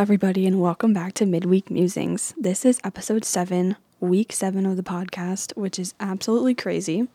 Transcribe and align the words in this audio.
Everybody, 0.00 0.46
and 0.46 0.62
welcome 0.62 0.94
back 0.94 1.12
to 1.16 1.26
Midweek 1.26 1.70
Musings. 1.70 2.32
This 2.38 2.64
is 2.64 2.80
episode 2.82 3.22
seven, 3.22 3.76
week 4.00 4.32
seven 4.32 4.64
of 4.64 4.78
the 4.78 4.82
podcast, 4.82 5.54
which 5.58 5.78
is 5.78 5.92
absolutely 6.00 6.54
crazy. 6.54 7.06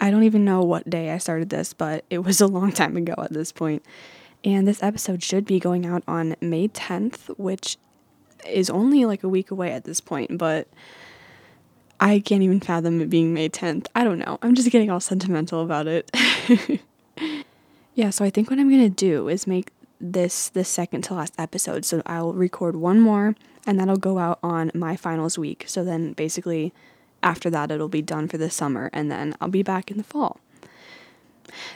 I 0.00 0.10
don't 0.10 0.22
even 0.22 0.42
know 0.42 0.62
what 0.62 0.88
day 0.88 1.10
I 1.10 1.18
started 1.18 1.50
this, 1.50 1.74
but 1.74 2.06
it 2.08 2.20
was 2.20 2.40
a 2.40 2.46
long 2.46 2.72
time 2.72 2.96
ago 2.96 3.12
at 3.18 3.34
this 3.34 3.52
point. 3.52 3.84
And 4.42 4.66
this 4.66 4.82
episode 4.82 5.22
should 5.22 5.44
be 5.44 5.60
going 5.60 5.84
out 5.84 6.02
on 6.08 6.34
May 6.40 6.68
10th, 6.68 7.28
which 7.38 7.76
is 8.48 8.70
only 8.70 9.04
like 9.04 9.22
a 9.22 9.28
week 9.28 9.50
away 9.50 9.70
at 9.72 9.84
this 9.84 10.00
point, 10.00 10.38
but 10.38 10.68
I 12.00 12.20
can't 12.20 12.42
even 12.42 12.60
fathom 12.60 13.02
it 13.02 13.10
being 13.10 13.34
May 13.34 13.50
10th. 13.50 13.88
I 13.94 14.02
don't 14.04 14.18
know. 14.18 14.38
I'm 14.40 14.54
just 14.54 14.70
getting 14.70 14.90
all 14.90 15.00
sentimental 15.00 15.60
about 15.60 15.86
it. 15.86 16.10
yeah, 17.94 18.08
so 18.08 18.24
I 18.24 18.30
think 18.30 18.48
what 18.48 18.58
I'm 18.58 18.70
going 18.70 18.80
to 18.80 18.88
do 18.88 19.28
is 19.28 19.46
make 19.46 19.72
this 20.02 20.48
the 20.48 20.64
second 20.64 21.02
to 21.02 21.14
last 21.14 21.34
episode. 21.38 21.84
So 21.84 22.02
I'll 22.04 22.32
record 22.32 22.76
one 22.76 23.00
more 23.00 23.36
and 23.66 23.78
that'll 23.78 23.96
go 23.96 24.18
out 24.18 24.40
on 24.42 24.72
my 24.74 24.96
finals 24.96 25.38
week. 25.38 25.64
So 25.68 25.84
then 25.84 26.12
basically 26.12 26.72
after 27.22 27.48
that 27.50 27.70
it'll 27.70 27.88
be 27.88 28.02
done 28.02 28.26
for 28.26 28.36
the 28.36 28.50
summer 28.50 28.90
and 28.92 29.10
then 29.10 29.36
I'll 29.40 29.48
be 29.48 29.62
back 29.62 29.90
in 29.90 29.96
the 29.96 30.04
fall. 30.04 30.40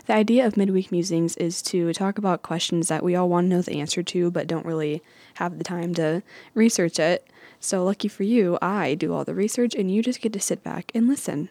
The 0.06 0.14
idea 0.14 0.46
of 0.46 0.56
midweek 0.56 0.90
musings 0.90 1.36
is 1.36 1.62
to 1.62 1.92
talk 1.92 2.18
about 2.18 2.42
questions 2.42 2.88
that 2.88 3.04
we 3.04 3.14
all 3.14 3.28
want 3.28 3.44
to 3.44 3.56
know 3.56 3.62
the 3.62 3.80
answer 3.80 4.02
to 4.02 4.30
but 4.30 4.46
don't 4.46 4.66
really 4.66 5.02
have 5.34 5.58
the 5.58 5.64
time 5.64 5.94
to 5.94 6.22
research 6.54 6.98
it. 6.98 7.28
So 7.60 7.84
lucky 7.84 8.08
for 8.08 8.22
you, 8.24 8.58
I 8.60 8.94
do 8.94 9.14
all 9.14 9.24
the 9.24 9.34
research 9.34 9.74
and 9.74 9.90
you 9.90 10.02
just 10.02 10.20
get 10.20 10.32
to 10.32 10.40
sit 10.40 10.64
back 10.64 10.90
and 10.94 11.06
listen. 11.06 11.48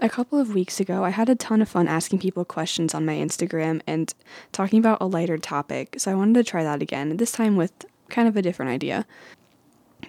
A 0.00 0.08
couple 0.08 0.38
of 0.38 0.54
weeks 0.54 0.78
ago, 0.78 1.04
I 1.04 1.10
had 1.10 1.28
a 1.28 1.34
ton 1.34 1.60
of 1.60 1.68
fun 1.68 1.88
asking 1.88 2.20
people 2.20 2.44
questions 2.44 2.94
on 2.94 3.04
my 3.04 3.14
Instagram 3.14 3.80
and 3.84 4.14
talking 4.52 4.78
about 4.78 4.98
a 5.00 5.06
lighter 5.06 5.38
topic, 5.38 5.96
so 5.98 6.12
I 6.12 6.14
wanted 6.14 6.34
to 6.34 6.44
try 6.44 6.62
that 6.62 6.80
again, 6.80 7.16
this 7.16 7.32
time 7.32 7.56
with 7.56 7.72
kind 8.08 8.28
of 8.28 8.36
a 8.36 8.42
different 8.42 8.70
idea. 8.70 9.06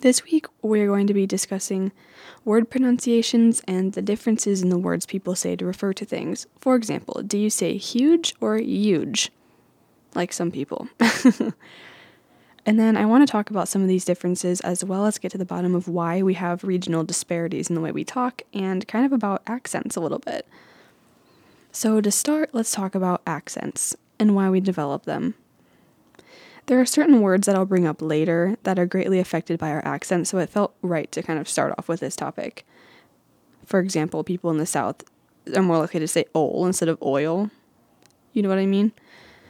This 0.01 0.23
week, 0.23 0.45
we're 0.61 0.85
going 0.85 1.07
to 1.07 1.13
be 1.15 1.25
discussing 1.25 1.91
word 2.45 2.69
pronunciations 2.69 3.63
and 3.67 3.93
the 3.93 4.03
differences 4.03 4.61
in 4.61 4.69
the 4.69 4.77
words 4.77 5.07
people 5.07 5.33
say 5.33 5.55
to 5.55 5.65
refer 5.65 5.91
to 5.93 6.05
things. 6.05 6.45
For 6.59 6.75
example, 6.75 7.23
do 7.25 7.39
you 7.39 7.49
say 7.49 7.75
huge 7.75 8.35
or 8.39 8.57
huge? 8.57 9.31
Like 10.13 10.31
some 10.31 10.51
people. 10.51 10.87
And 12.69 12.79
then 12.79 12.95
I 12.97 13.07
want 13.07 13.27
to 13.27 13.31
talk 13.31 13.49
about 13.49 13.67
some 13.67 13.81
of 13.81 13.87
these 13.87 14.05
differences 14.05 14.61
as 14.61 14.83
well 14.83 15.07
as 15.07 15.17
get 15.17 15.31
to 15.31 15.39
the 15.39 15.43
bottom 15.43 15.73
of 15.73 15.87
why 15.87 16.21
we 16.21 16.35
have 16.35 16.63
regional 16.63 17.03
disparities 17.03 17.67
in 17.67 17.73
the 17.73 17.81
way 17.81 17.91
we 17.91 18.03
talk 18.03 18.43
and 18.53 18.87
kind 18.87 19.07
of 19.07 19.11
about 19.11 19.41
accents 19.47 19.95
a 19.95 19.99
little 19.99 20.19
bit. 20.19 20.47
So, 21.71 21.99
to 21.99 22.11
start, 22.11 22.51
let's 22.53 22.71
talk 22.71 22.93
about 22.93 23.23
accents 23.25 23.95
and 24.19 24.35
why 24.35 24.51
we 24.51 24.59
develop 24.59 25.05
them. 25.05 25.33
There 26.67 26.79
are 26.79 26.85
certain 26.85 27.21
words 27.21 27.47
that 27.47 27.55
I'll 27.55 27.65
bring 27.65 27.87
up 27.87 28.03
later 28.03 28.55
that 28.61 28.77
are 28.77 28.85
greatly 28.85 29.17
affected 29.17 29.57
by 29.57 29.71
our 29.71 29.83
accent, 29.83 30.27
so 30.27 30.37
it 30.37 30.51
felt 30.51 30.75
right 30.83 31.11
to 31.13 31.23
kind 31.23 31.39
of 31.39 31.49
start 31.49 31.73
off 31.75 31.87
with 31.87 32.01
this 32.01 32.15
topic. 32.15 32.67
For 33.65 33.79
example, 33.79 34.23
people 34.23 34.51
in 34.51 34.59
the 34.59 34.67
South 34.67 35.03
are 35.55 35.63
more 35.63 35.79
likely 35.79 36.01
to 36.01 36.07
say 36.07 36.25
"ol" 36.35 36.67
instead 36.67 36.87
of 36.87 37.01
oil. 37.01 37.49
You 38.31 38.43
know 38.43 38.49
what 38.49 38.59
I 38.59 38.67
mean? 38.67 38.91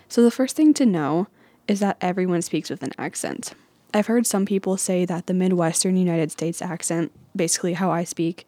So, 0.08 0.24
the 0.24 0.32
first 0.32 0.56
thing 0.56 0.74
to 0.76 0.86
know 0.86 1.28
is 1.70 1.80
that 1.80 1.98
everyone 2.02 2.42
speaks 2.42 2.70
with 2.70 2.82
an 2.82 2.92
accent. 2.98 3.54
I've 3.94 4.08
heard 4.08 4.26
some 4.26 4.46
people 4.46 4.76
say 4.76 5.06
that 5.06 5.28
the 5.28 5.34
Midwestern 5.34 5.96
United 5.96 6.32
States 6.32 6.62
accent, 6.62 7.12
basically 7.36 7.74
how 7.74 7.92
I 7.92 8.04
speak, 8.04 8.48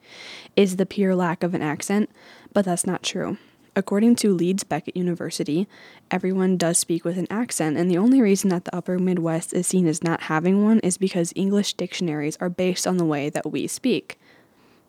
is 0.55 0.75
the 0.75 0.85
pure 0.85 1.15
lack 1.15 1.43
of 1.43 1.53
an 1.53 1.61
accent, 1.61 2.09
but 2.51 2.65
that's 2.65 2.85
not 2.85 3.03
true. 3.03 3.37
According 3.75 4.15
to 4.17 4.33
Leeds 4.33 4.63
Beckett 4.63 4.97
University, 4.97 5.67
everyone 6.09 6.57
does 6.57 6.77
speak 6.77 7.05
with 7.05 7.17
an 7.17 7.27
accent, 7.29 7.77
and 7.77 7.89
the 7.89 7.97
only 7.97 8.21
reason 8.21 8.49
that 8.49 8.65
the 8.65 8.75
upper 8.75 8.99
Midwest 8.99 9.53
is 9.53 9.67
seen 9.67 9.87
as 9.87 10.03
not 10.03 10.23
having 10.23 10.63
one 10.63 10.79
is 10.79 10.97
because 10.97 11.31
English 11.35 11.75
dictionaries 11.75 12.37
are 12.41 12.49
based 12.49 12.85
on 12.85 12.97
the 12.97 13.05
way 13.05 13.29
that 13.29 13.49
we 13.49 13.67
speak. 13.67 14.19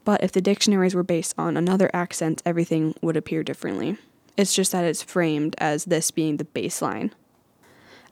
But 0.05 0.25
if 0.25 0.33
the 0.33 0.41
dictionaries 0.41 0.95
were 0.95 1.05
based 1.05 1.35
on 1.39 1.57
another 1.57 1.91
accent, 1.93 2.43
everything 2.45 2.95
would 3.03 3.17
appear 3.17 3.45
differently. 3.45 3.99
It's 4.37 4.55
just 4.55 4.73
that 4.73 4.85
it's 4.85 5.03
framed 5.03 5.55
as 5.59 5.85
this 5.85 6.11
being 6.11 6.39
the 6.39 6.45
baseline. 6.45 7.13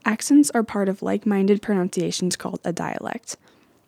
Accents 0.05 0.51
are 0.53 0.63
part 0.63 0.89
of 0.89 1.03
like 1.03 1.27
minded 1.27 1.63
pronunciations 1.63 2.37
called 2.37 2.61
a 2.65 2.73
dialect. 2.73 3.37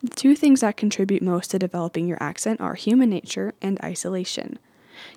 The 0.01 0.09
two 0.09 0.35
things 0.35 0.61
that 0.61 0.77
contribute 0.77 1.23
most 1.23 1.51
to 1.51 1.59
developing 1.59 2.07
your 2.07 2.21
accent 2.21 2.61
are 2.61 2.75
human 2.75 3.09
nature 3.09 3.53
and 3.61 3.79
isolation. 3.83 4.59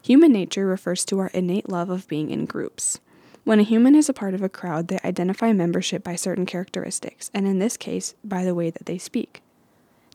Human 0.02 0.32
nature 0.32 0.66
refers 0.66 1.04
to 1.06 1.18
our 1.18 1.28
innate 1.28 1.68
love 1.68 1.90
of 1.90 2.08
being 2.08 2.30
in 2.30 2.46
groups. 2.46 3.00
When 3.44 3.60
a 3.60 3.64
human 3.64 3.94
is 3.94 4.08
a 4.08 4.14
part 4.14 4.34
of 4.34 4.42
a 4.42 4.48
crowd, 4.48 4.88
they 4.88 4.98
identify 5.04 5.52
membership 5.52 6.02
by 6.02 6.16
certain 6.16 6.46
characteristics, 6.46 7.30
and 7.34 7.46
in 7.46 7.58
this 7.58 7.76
case, 7.76 8.14
by 8.24 8.44
the 8.44 8.54
way 8.54 8.70
that 8.70 8.86
they 8.86 8.98
speak. 8.98 9.42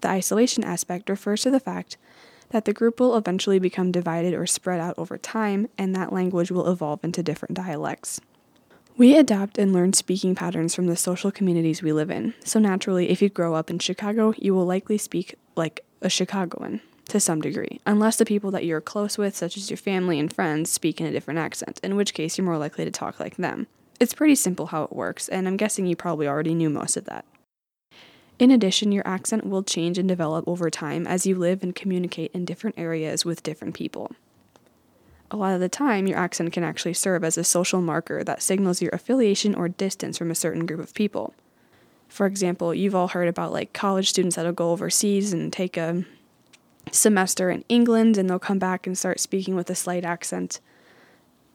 The 0.02 0.10
isolation 0.10 0.64
aspect 0.64 1.10
refers 1.10 1.44
to 1.44 1.52
the 1.52 1.60
fact 1.60 1.98
that 2.50 2.66
the 2.66 2.74
group 2.74 3.00
will 3.00 3.16
eventually 3.16 3.60
become 3.60 3.92
divided 3.92 4.34
or 4.34 4.46
spread 4.48 4.82
out 4.82 4.96
over 4.98 5.18
time, 5.18 5.70
and 5.78 5.96
that 5.96 6.12
language 6.12 6.52
will 6.52 6.70
evolve 6.70 7.04
into 7.04 7.24
different 7.24 7.54
dialects. 7.54 8.20
We 9.02 9.18
adapt 9.18 9.58
and 9.58 9.74
learn 9.74 9.94
speaking 9.94 10.36
patterns 10.36 10.76
from 10.76 10.86
the 10.86 10.96
social 10.96 11.32
communities 11.32 11.82
we 11.82 11.92
live 11.92 12.12
in. 12.12 12.36
So, 12.46 12.60
naturally, 12.60 13.10
if 13.10 13.20
you 13.20 13.30
grow 13.30 13.56
up 13.56 13.72
in 13.72 13.80
Chicago, 13.80 14.36
you 14.38 14.54
will 14.54 14.68
likely 14.68 15.00
speak 15.00 15.34
like 15.56 15.84
a 16.04 16.08
Chicagoan 16.08 16.82
to 17.08 17.20
some 17.20 17.42
degree, 17.42 17.82
unless 17.88 18.18
the 18.18 18.26
people 18.26 18.52
that 18.52 18.64
you're 18.64 18.80
close 18.80 19.18
with, 19.18 19.36
such 19.36 19.58
as 19.58 19.72
your 19.72 19.78
family 19.78 20.20
and 20.20 20.32
friends, 20.32 20.70
speak 20.70 21.02
in 21.02 21.08
a 21.08 21.12
different 21.12 21.40
accent, 21.40 21.80
in 21.82 21.96
which 21.96 22.14
case 22.14 22.38
you're 22.38 22.46
more 22.46 22.60
likely 22.60 22.86
to 22.86 22.92
talk 22.92 23.20
like 23.20 23.38
them. 23.38 23.66
It's 24.00 24.14
pretty 24.14 24.36
simple 24.36 24.68
how 24.68 24.84
it 24.84 24.96
works, 24.96 25.28
and 25.28 25.48
I'm 25.48 25.58
guessing 25.58 25.88
you 25.88 25.96
probably 25.96 26.28
already 26.28 26.54
knew 26.54 26.70
most 26.70 26.96
of 26.96 27.06
that. 27.06 27.26
In 28.38 28.52
addition, 28.52 28.92
your 28.92 29.08
accent 29.08 29.48
will 29.48 29.64
change 29.64 29.98
and 29.98 30.08
develop 30.08 30.48
over 30.48 30.70
time 30.70 31.08
as 31.08 31.26
you 31.26 31.34
live 31.34 31.64
and 31.64 31.74
communicate 31.74 32.34
in 32.36 32.46
different 32.46 32.78
areas 32.78 33.26
with 33.26 33.42
different 33.42 33.74
people 33.74 34.12
a 35.32 35.38
lot 35.38 35.54
of 35.54 35.62
the 35.62 35.70
time, 35.70 36.08
your 36.08 36.18
accent 36.18 36.52
can 36.52 36.64
actually 36.64 36.94
serve 36.94 37.24
as 37.24 37.38
a 37.38 37.44
social 37.44 37.82
marker 37.82 38.24
that 38.24 38.42
signals 38.42 38.82
your 38.82 38.92
affiliation 38.92 39.56
or 39.56 39.70
distance 39.70 40.18
from 40.18 40.30
a 40.30 40.36
certain 40.36 40.66
group 40.66 40.82
of 40.82 40.94
people. 40.94 41.34
For 42.10 42.26
example, 42.26 42.76
you've 42.76 42.96
all 42.96 43.08
heard 43.08 43.30
about 43.30 43.54
like 43.54 43.72
college 43.72 44.10
students 44.10 44.36
that'll 44.36 44.52
go 44.52 44.72
overseas 44.72 45.32
and 45.32 45.52
take 45.52 45.78
a 45.78 46.04
semester 46.92 47.50
in 47.50 47.64
England 47.70 48.18
and 48.18 48.30
they'll 48.30 48.40
come 48.40 48.60
back 48.60 48.86
and 48.86 48.98
start 48.98 49.22
speaking 49.22 49.56
with 49.56 49.70
a 49.70 49.76
slight 49.76 50.04
accent. 50.04 50.60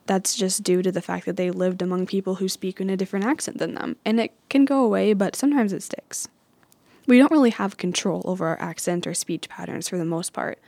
That's 0.07 0.35
just 0.35 0.63
due 0.63 0.83
to 0.83 0.91
the 0.91 1.03
fact 1.03 1.27
that 1.27 1.37
they 1.37 1.51
lived 1.51 1.83
among 1.83 2.07
people 2.07 2.37
who 2.37 2.49
speak 2.49 2.81
in 2.81 2.89
a 2.89 2.97
different 2.97 3.27
accent 3.27 3.59
than 3.59 3.75
them. 3.75 3.97
And 4.07 4.19
it 4.19 4.33
can 4.49 4.65
go 4.65 4.83
away, 4.83 5.13
but 5.13 5.37
sometimes 5.37 5.75
it 5.75 5.83
sticks. 5.83 6.29
We 7.07 7.19
don't 7.19 7.31
really 7.31 7.51
have 7.51 7.77
control 7.77 8.23
over 8.25 8.47
our 8.47 8.61
accent 8.61 9.07
or 9.07 9.13
speech 9.13 9.51
patterns 9.51 9.89
for 9.89 9.99
the 9.99 10.05
most 10.07 10.33
part, 10.33 10.59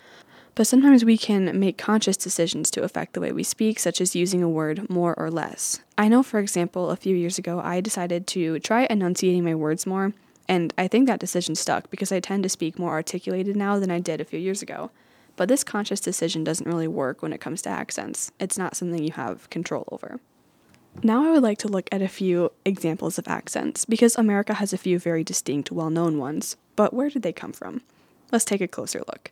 but 0.59 0.67
sometimes 0.67 1.05
we 1.05 1.17
can 1.17 1.57
make 1.57 1.79
conscious 1.79 2.17
decisions 2.17 2.69
to 2.69 2.83
affect 2.83 3.13
the 3.13 3.21
way 3.21 3.31
we 3.31 3.45
speak, 3.45 3.79
such 3.79 4.01
as 4.01 4.17
using 4.17 4.43
a 4.43 4.49
word 4.49 4.91
more 4.91 5.15
or 5.17 5.31
less. 5.31 5.79
I 5.97 6.09
know, 6.09 6.25
for 6.25 6.41
example, 6.41 6.91
a 6.91 6.97
few 6.97 7.15
years 7.15 7.39
ago, 7.39 7.61
I 7.63 7.81
decided 7.81 8.27
to 8.27 8.59
try 8.59 8.89
enunciating 8.91 9.45
my 9.45 9.55
words 9.55 9.87
more, 9.87 10.15
and 10.49 10.75
I 10.77 10.89
think 10.89 11.07
that 11.07 11.21
decision 11.21 11.55
stuck 11.55 11.91
because 11.91 12.11
I 12.11 12.19
tend 12.19 12.43
to 12.43 12.49
speak 12.49 12.77
more 12.77 12.91
articulated 12.91 13.55
now 13.55 13.79
than 13.79 13.93
I 13.93 14.01
did 14.01 14.21
a 14.21 14.25
few 14.25 14.41
years 14.41 14.61
ago. 14.61 14.91
But 15.37 15.49
this 15.49 15.63
conscious 15.63 16.01
decision 16.01 16.43
doesn't 16.43 16.67
really 16.67 16.89
work 16.89 17.23
when 17.23 17.33
it 17.33 17.41
comes 17.41 17.63
to 17.63 17.71
accents, 17.71 18.33
it's 18.41 18.59
not 18.59 18.75
something 18.75 19.05
you 19.05 19.13
have 19.13 19.49
control 19.51 19.85
over. 19.93 20.19
Now, 21.05 21.25
I 21.25 21.31
would 21.31 21.45
like 21.45 21.59
to 21.59 21.69
look 21.69 21.89
at 21.93 22.03
a 22.03 22.09
few 22.09 22.51
examples 22.65 23.17
of 23.17 23.29
accents, 23.29 23.85
because 23.85 24.17
America 24.17 24.55
has 24.55 24.73
a 24.73 24.79
few 24.79 24.99
very 24.99 25.23
distinct, 25.23 25.71
well 25.71 25.88
known 25.88 26.19
ones. 26.19 26.56
But 26.75 26.93
where 26.93 27.11
did 27.11 27.23
they 27.23 27.32
come 27.32 27.53
from? 27.53 27.82
Let's 28.32 28.44
take 28.44 28.61
a 28.61 28.67
closer 28.67 29.05
look. 29.06 29.31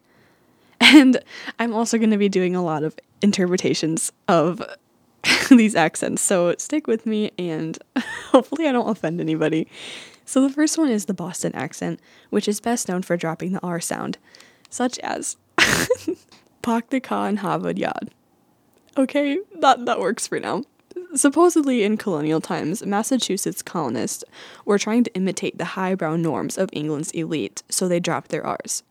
And 0.87 1.19
I'm 1.59 1.75
also 1.75 1.99
going 1.99 2.11
to 2.11 2.17
be 2.17 2.29
doing 2.29 2.55
a 2.55 2.62
lot 2.62 2.85
of 2.85 2.97
interpretations 3.21 4.12
of 4.29 4.62
these 5.50 5.75
accents. 5.75 6.23
So 6.23 6.55
stick 6.59 6.87
with 6.87 7.06
me 7.06 7.33
and 7.38 7.77
hopefully 8.31 8.69
I 8.69 8.73
don't 8.73 8.88
offend 8.88 9.21
anybody. 9.21 9.67
So 10.25 10.41
the 10.41 10.50
first 10.53 10.79
one 10.79 10.88
is 10.88 11.06
the 11.06 11.15
Boston 11.15 11.55
accent, 11.55 12.00
which 12.31 12.47
is 12.47 12.61
best 12.61 12.88
known 12.88 13.03
for 13.03 13.17
dropping 13.17 13.53
the 13.53 13.61
R 13.61 13.81
sound, 13.81 14.19
such 14.71 14.99
as 15.00 15.37
Pak 16.62 16.91
the 16.91 17.00
Ka 17.00 17.27
and 17.27 17.41
Harvard 17.41 17.79
Yard. 17.79 18.11
Okay, 18.97 19.38
that, 19.59 19.87
that 19.87 20.00
works 20.00 20.27
for 20.27 20.41
now. 20.41 20.62
Supposedly 21.15 21.83
in 21.83 21.97
colonial 21.97 22.41
times, 22.41 22.85
Massachusetts 22.85 23.62
colonists 23.62 24.25
were 24.65 24.79
trying 24.79 25.05
to 25.05 25.15
imitate 25.15 25.59
the 25.59 25.65
highbrow 25.65 26.17
norms 26.17 26.56
of 26.56 26.71
England's 26.73 27.11
elite, 27.11 27.62
so 27.69 27.87
they 27.87 28.00
dropped 28.00 28.31
their 28.31 28.47
R's 28.47 28.83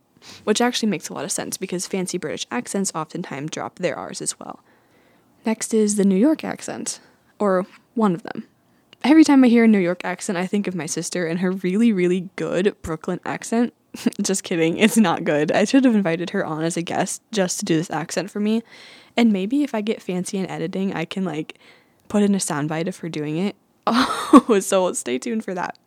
which 0.44 0.62
actually 0.62 0.90
makes 0.90 1.10
a 1.10 1.14
lot 1.14 1.26
of 1.26 1.32
sense 1.32 1.58
because 1.58 1.88
fancy 1.88 2.18
British 2.18 2.46
accents 2.52 2.92
oftentimes 2.96 3.52
drop 3.52 3.80
their 3.80 3.98
R's 3.98 4.22
as 4.22 4.40
well. 4.40 4.62
Next 5.46 5.74
is 5.74 5.96
the 5.96 6.06
New 6.06 6.16
York 6.16 6.44
accent, 6.44 7.00
or 7.40 7.66
one 7.94 8.16
of 8.16 8.24
them. 8.24 8.48
Every 9.04 9.24
time 9.24 9.44
I 9.44 9.48
hear 9.48 9.66
a 9.66 9.68
New 9.68 9.80
York 9.80 10.02
accent, 10.04 10.38
I 10.38 10.48
think 10.48 10.68
of 10.68 10.74
my 10.74 10.88
sister 10.88 11.28
and 11.28 11.40
her 11.40 11.52
really, 11.52 11.94
really 11.94 12.30
good 12.36 12.76
Brooklyn 12.82 13.20
accent. 13.24 13.74
just 14.22 14.44
kidding, 14.44 14.78
it's 14.78 14.98
not 14.98 15.24
good. 15.24 15.52
I 15.52 15.66
should 15.66 15.86
have 15.86 15.96
invited 15.96 16.32
her 16.32 16.44
on 16.44 16.64
as 16.64 16.76
a 16.76 16.82
guest 16.82 17.22
just 17.32 17.60
to 17.60 17.66
do 17.66 17.78
this 17.78 17.92
accent 17.92 18.32
for 18.32 18.40
me. 18.40 18.64
And 19.16 19.32
maybe 19.32 19.64
if 19.64 19.76
I 19.76 19.82
get 19.82 20.02
fancy 20.02 20.38
in 20.38 20.48
editing, 20.48 20.94
I 20.94 21.06
can 21.06 21.24
like 21.24 21.60
put 22.10 22.24
in 22.24 22.36
a 22.36 22.40
soundbite 22.40 22.88
of 22.88 22.98
her 22.98 23.10
doing 23.10 23.38
it. 23.38 23.56
Oh, 24.48 24.60
so 24.60 24.92
stay 24.94 25.18
tuned 25.18 25.46
for 25.46 25.54
that. 25.54 25.78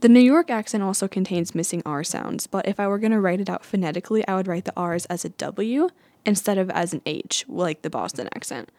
The 0.00 0.08
New 0.08 0.20
York 0.20 0.50
accent 0.50 0.82
also 0.82 1.08
contains 1.08 1.54
missing 1.54 1.82
R 1.84 2.02
sounds, 2.02 2.46
but 2.46 2.66
if 2.66 2.80
I 2.80 2.88
were 2.88 2.98
going 2.98 3.12
to 3.12 3.20
write 3.20 3.40
it 3.40 3.50
out 3.50 3.66
phonetically, 3.66 4.26
I 4.26 4.34
would 4.34 4.48
write 4.48 4.64
the 4.64 4.72
R's 4.74 5.04
as 5.06 5.26
a 5.26 5.28
W 5.28 5.90
instead 6.24 6.56
of 6.56 6.70
as 6.70 6.94
an 6.94 7.02
H, 7.04 7.44
like 7.48 7.82
the 7.82 7.90
Boston 7.90 8.26
accent. 8.34 8.70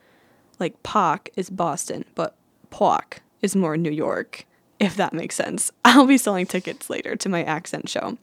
Like 0.59 0.81
Pock 0.81 1.29
is 1.35 1.51
Boston, 1.51 2.06
but 2.15 2.35
Pock 2.71 3.21
is 3.39 3.56
more 3.56 3.77
New 3.77 3.91
York, 3.91 4.47
if 4.79 4.95
that 4.95 5.13
makes 5.13 5.35
sense. 5.35 5.71
I'll 5.85 6.07
be 6.07 6.18
selling 6.18 6.47
tickets 6.47 6.89
later 6.89 7.15
to 7.15 7.29
my 7.29 7.44
accent 7.44 7.88
show. 7.88 8.17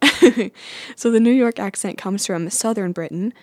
so 0.96 1.10
the 1.10 1.20
New 1.20 1.32
York 1.32 1.58
accent 1.58 1.98
comes 1.98 2.26
from 2.26 2.48
southern 2.48 2.92
Britain, 2.92 3.34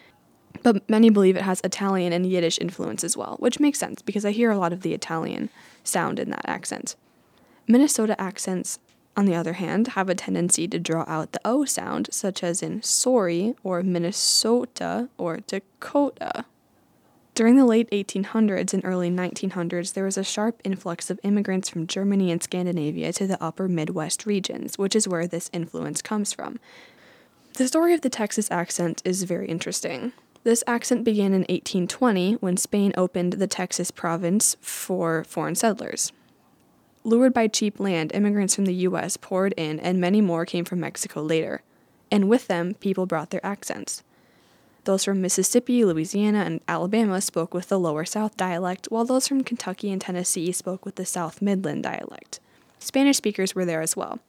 but 0.63 0.89
many 0.89 1.11
believe 1.11 1.37
it 1.37 1.43
has 1.43 1.61
Italian 1.63 2.11
and 2.11 2.25
Yiddish 2.25 2.57
influence 2.59 3.03
as 3.03 3.15
well, 3.15 3.35
which 3.37 3.59
makes 3.59 3.77
sense 3.77 4.01
because 4.01 4.25
I 4.25 4.31
hear 4.31 4.49
a 4.49 4.57
lot 4.57 4.73
of 4.73 4.81
the 4.81 4.95
Italian 4.95 5.49
sound 5.83 6.17
in 6.17 6.31
that 6.31 6.45
accent. 6.45 6.95
Minnesota 7.71 8.19
accents, 8.19 8.79
on 9.15 9.25
the 9.25 9.35
other 9.35 9.53
hand, 9.53 9.89
have 9.89 10.09
a 10.09 10.15
tendency 10.15 10.67
to 10.67 10.79
draw 10.79 11.05
out 11.07 11.33
the 11.33 11.41
O 11.45 11.65
sound, 11.65 12.09
such 12.11 12.43
as 12.43 12.63
in 12.63 12.81
sorry 12.81 13.53
or 13.63 13.83
Minnesota 13.83 15.07
or 15.19 15.41
Dakota. 15.45 16.45
During 17.35 17.57
the 17.57 17.67
late 17.67 17.87
1800s 17.91 18.73
and 18.73 18.83
early 18.83 19.11
1900s, 19.11 19.93
there 19.93 20.03
was 20.03 20.17
a 20.17 20.23
sharp 20.23 20.59
influx 20.63 21.11
of 21.11 21.19
immigrants 21.21 21.69
from 21.69 21.85
Germany 21.85 22.31
and 22.31 22.41
Scandinavia 22.41 23.13
to 23.13 23.27
the 23.27 23.41
upper 23.41 23.67
Midwest 23.67 24.25
regions, 24.25 24.79
which 24.79 24.95
is 24.95 25.07
where 25.07 25.27
this 25.27 25.51
influence 25.53 26.01
comes 26.01 26.33
from. 26.33 26.57
The 27.53 27.67
story 27.67 27.93
of 27.93 28.01
the 28.01 28.09
Texas 28.09 28.49
accent 28.49 29.03
is 29.05 29.21
very 29.23 29.47
interesting. 29.47 30.13
This 30.43 30.63
accent 30.65 31.03
began 31.03 31.33
in 31.33 31.41
1820 31.41 32.33
when 32.37 32.57
Spain 32.57 32.93
opened 32.97 33.33
the 33.33 33.47
Texas 33.47 33.91
province 33.91 34.57
for 34.59 35.23
foreign 35.23 35.53
settlers. 35.53 36.11
Lured 37.03 37.33
by 37.33 37.47
cheap 37.47 37.79
land, 37.79 38.11
immigrants 38.13 38.55
from 38.55 38.65
the 38.65 38.73
US 38.73 39.15
poured 39.15 39.53
in, 39.55 39.79
and 39.79 40.01
many 40.01 40.21
more 40.21 40.45
came 40.45 40.65
from 40.65 40.81
Mexico 40.81 41.21
later. 41.21 41.61
And 42.11 42.27
with 42.27 42.47
them, 42.47 42.73
people 42.75 43.05
brought 43.05 43.29
their 43.29 43.45
accents. 43.45 44.03
Those 44.83 45.05
from 45.05 45.21
Mississippi, 45.21 45.85
Louisiana, 45.85 46.39
and 46.39 46.61
Alabama 46.67 47.21
spoke 47.21 47.53
with 47.53 47.69
the 47.69 47.79
Lower 47.79 48.05
South 48.05 48.35
dialect, 48.35 48.87
while 48.89 49.05
those 49.05 49.27
from 49.27 49.43
Kentucky 49.43 49.91
and 49.91 50.01
Tennessee 50.01 50.51
spoke 50.51 50.85
with 50.85 50.95
the 50.95 51.05
South 51.05 51.41
Midland 51.41 51.83
dialect. 51.83 52.39
Spanish 52.79 53.17
speakers 53.17 53.53
were 53.53 53.65
there 53.65 53.81
as 53.81 53.95
well. 53.95 54.19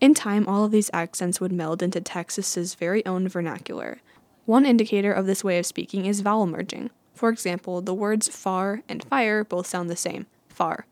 In 0.00 0.14
time, 0.14 0.46
all 0.46 0.64
of 0.64 0.70
these 0.70 0.90
accents 0.92 1.40
would 1.40 1.52
meld 1.52 1.82
into 1.82 2.00
Texas's 2.00 2.74
very 2.74 3.04
own 3.06 3.28
vernacular. 3.28 4.00
One 4.46 4.66
indicator 4.66 5.12
of 5.12 5.26
this 5.26 5.42
way 5.42 5.58
of 5.58 5.66
speaking 5.66 6.06
is 6.06 6.20
vowel 6.20 6.46
merging. 6.46 6.90
For 7.14 7.30
example, 7.30 7.80
the 7.80 7.94
words 7.94 8.28
far 8.28 8.82
and 8.88 9.04
fire 9.04 9.44
both 9.44 9.66
sound 9.66 9.88
the 9.88 9.96
same 9.96 10.26
far. 10.48 10.86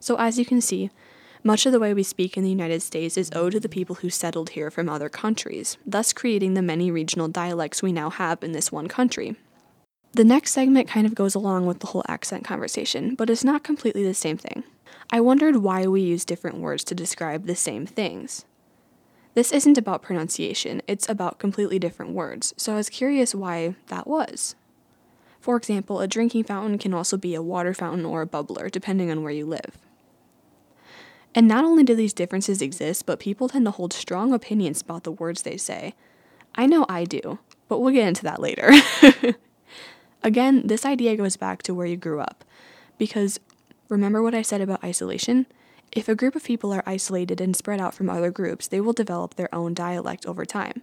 So, 0.00 0.16
as 0.16 0.38
you 0.38 0.44
can 0.44 0.60
see, 0.60 0.90
much 1.42 1.64
of 1.64 1.72
the 1.72 1.78
way 1.78 1.94
we 1.94 2.02
speak 2.02 2.36
in 2.36 2.42
the 2.42 2.50
United 2.50 2.82
States 2.82 3.16
is 3.16 3.30
owed 3.32 3.52
to 3.52 3.60
the 3.60 3.68
people 3.68 3.96
who 3.96 4.10
settled 4.10 4.50
here 4.50 4.70
from 4.70 4.88
other 4.88 5.08
countries, 5.08 5.78
thus 5.86 6.12
creating 6.12 6.54
the 6.54 6.62
many 6.62 6.90
regional 6.90 7.28
dialects 7.28 7.82
we 7.82 7.92
now 7.92 8.10
have 8.10 8.42
in 8.42 8.52
this 8.52 8.72
one 8.72 8.88
country. 8.88 9.36
The 10.12 10.24
next 10.24 10.52
segment 10.52 10.88
kind 10.88 11.06
of 11.06 11.14
goes 11.14 11.34
along 11.34 11.66
with 11.66 11.80
the 11.80 11.88
whole 11.88 12.04
accent 12.08 12.44
conversation, 12.44 13.14
but 13.14 13.30
it's 13.30 13.44
not 13.44 13.62
completely 13.62 14.02
the 14.02 14.14
same 14.14 14.38
thing. 14.38 14.64
I 15.12 15.20
wondered 15.20 15.58
why 15.58 15.86
we 15.86 16.00
use 16.00 16.24
different 16.24 16.58
words 16.58 16.82
to 16.84 16.94
describe 16.94 17.46
the 17.46 17.54
same 17.54 17.86
things. 17.86 18.44
This 19.34 19.52
isn't 19.52 19.78
about 19.78 20.02
pronunciation, 20.02 20.82
it's 20.88 21.08
about 21.08 21.38
completely 21.38 21.78
different 21.78 22.12
words, 22.12 22.54
so 22.56 22.72
I 22.72 22.76
was 22.76 22.88
curious 22.88 23.34
why 23.34 23.76
that 23.88 24.08
was. 24.08 24.56
For 25.38 25.56
example, 25.56 26.00
a 26.00 26.08
drinking 26.08 26.44
fountain 26.44 26.78
can 26.78 26.92
also 26.92 27.16
be 27.16 27.34
a 27.34 27.42
water 27.42 27.74
fountain 27.74 28.04
or 28.04 28.22
a 28.22 28.26
bubbler, 28.26 28.68
depending 28.68 29.10
on 29.10 29.22
where 29.22 29.30
you 29.30 29.46
live. 29.46 29.78
And 31.36 31.46
not 31.46 31.64
only 31.64 31.84
do 31.84 31.94
these 31.94 32.14
differences 32.14 32.62
exist, 32.62 33.06
but 33.06 33.20
people 33.20 33.48
tend 33.48 33.66
to 33.66 33.70
hold 33.70 33.92
strong 33.92 34.32
opinions 34.32 34.80
about 34.80 35.04
the 35.04 35.12
words 35.12 35.42
they 35.42 35.58
say. 35.58 35.94
I 36.54 36.64
know 36.64 36.86
I 36.88 37.04
do, 37.04 37.38
but 37.68 37.78
we'll 37.78 37.92
get 37.92 38.08
into 38.08 38.24
that 38.24 38.40
later. 38.40 38.72
Again, 40.22 40.66
this 40.66 40.86
idea 40.86 41.14
goes 41.14 41.36
back 41.36 41.62
to 41.64 41.74
where 41.74 41.86
you 41.86 41.96
grew 41.96 42.20
up. 42.20 42.42
Because 42.96 43.38
remember 43.88 44.22
what 44.22 44.34
I 44.34 44.40
said 44.40 44.62
about 44.62 44.82
isolation? 44.82 45.44
If 45.92 46.08
a 46.08 46.14
group 46.14 46.34
of 46.34 46.42
people 46.42 46.72
are 46.72 46.82
isolated 46.86 47.40
and 47.40 47.54
spread 47.54 47.80
out 47.80 47.94
from 47.94 48.08
other 48.08 48.30
groups, 48.30 48.66
they 48.66 48.80
will 48.80 48.94
develop 48.94 49.34
their 49.34 49.54
own 49.54 49.74
dialect 49.74 50.24
over 50.24 50.46
time. 50.46 50.82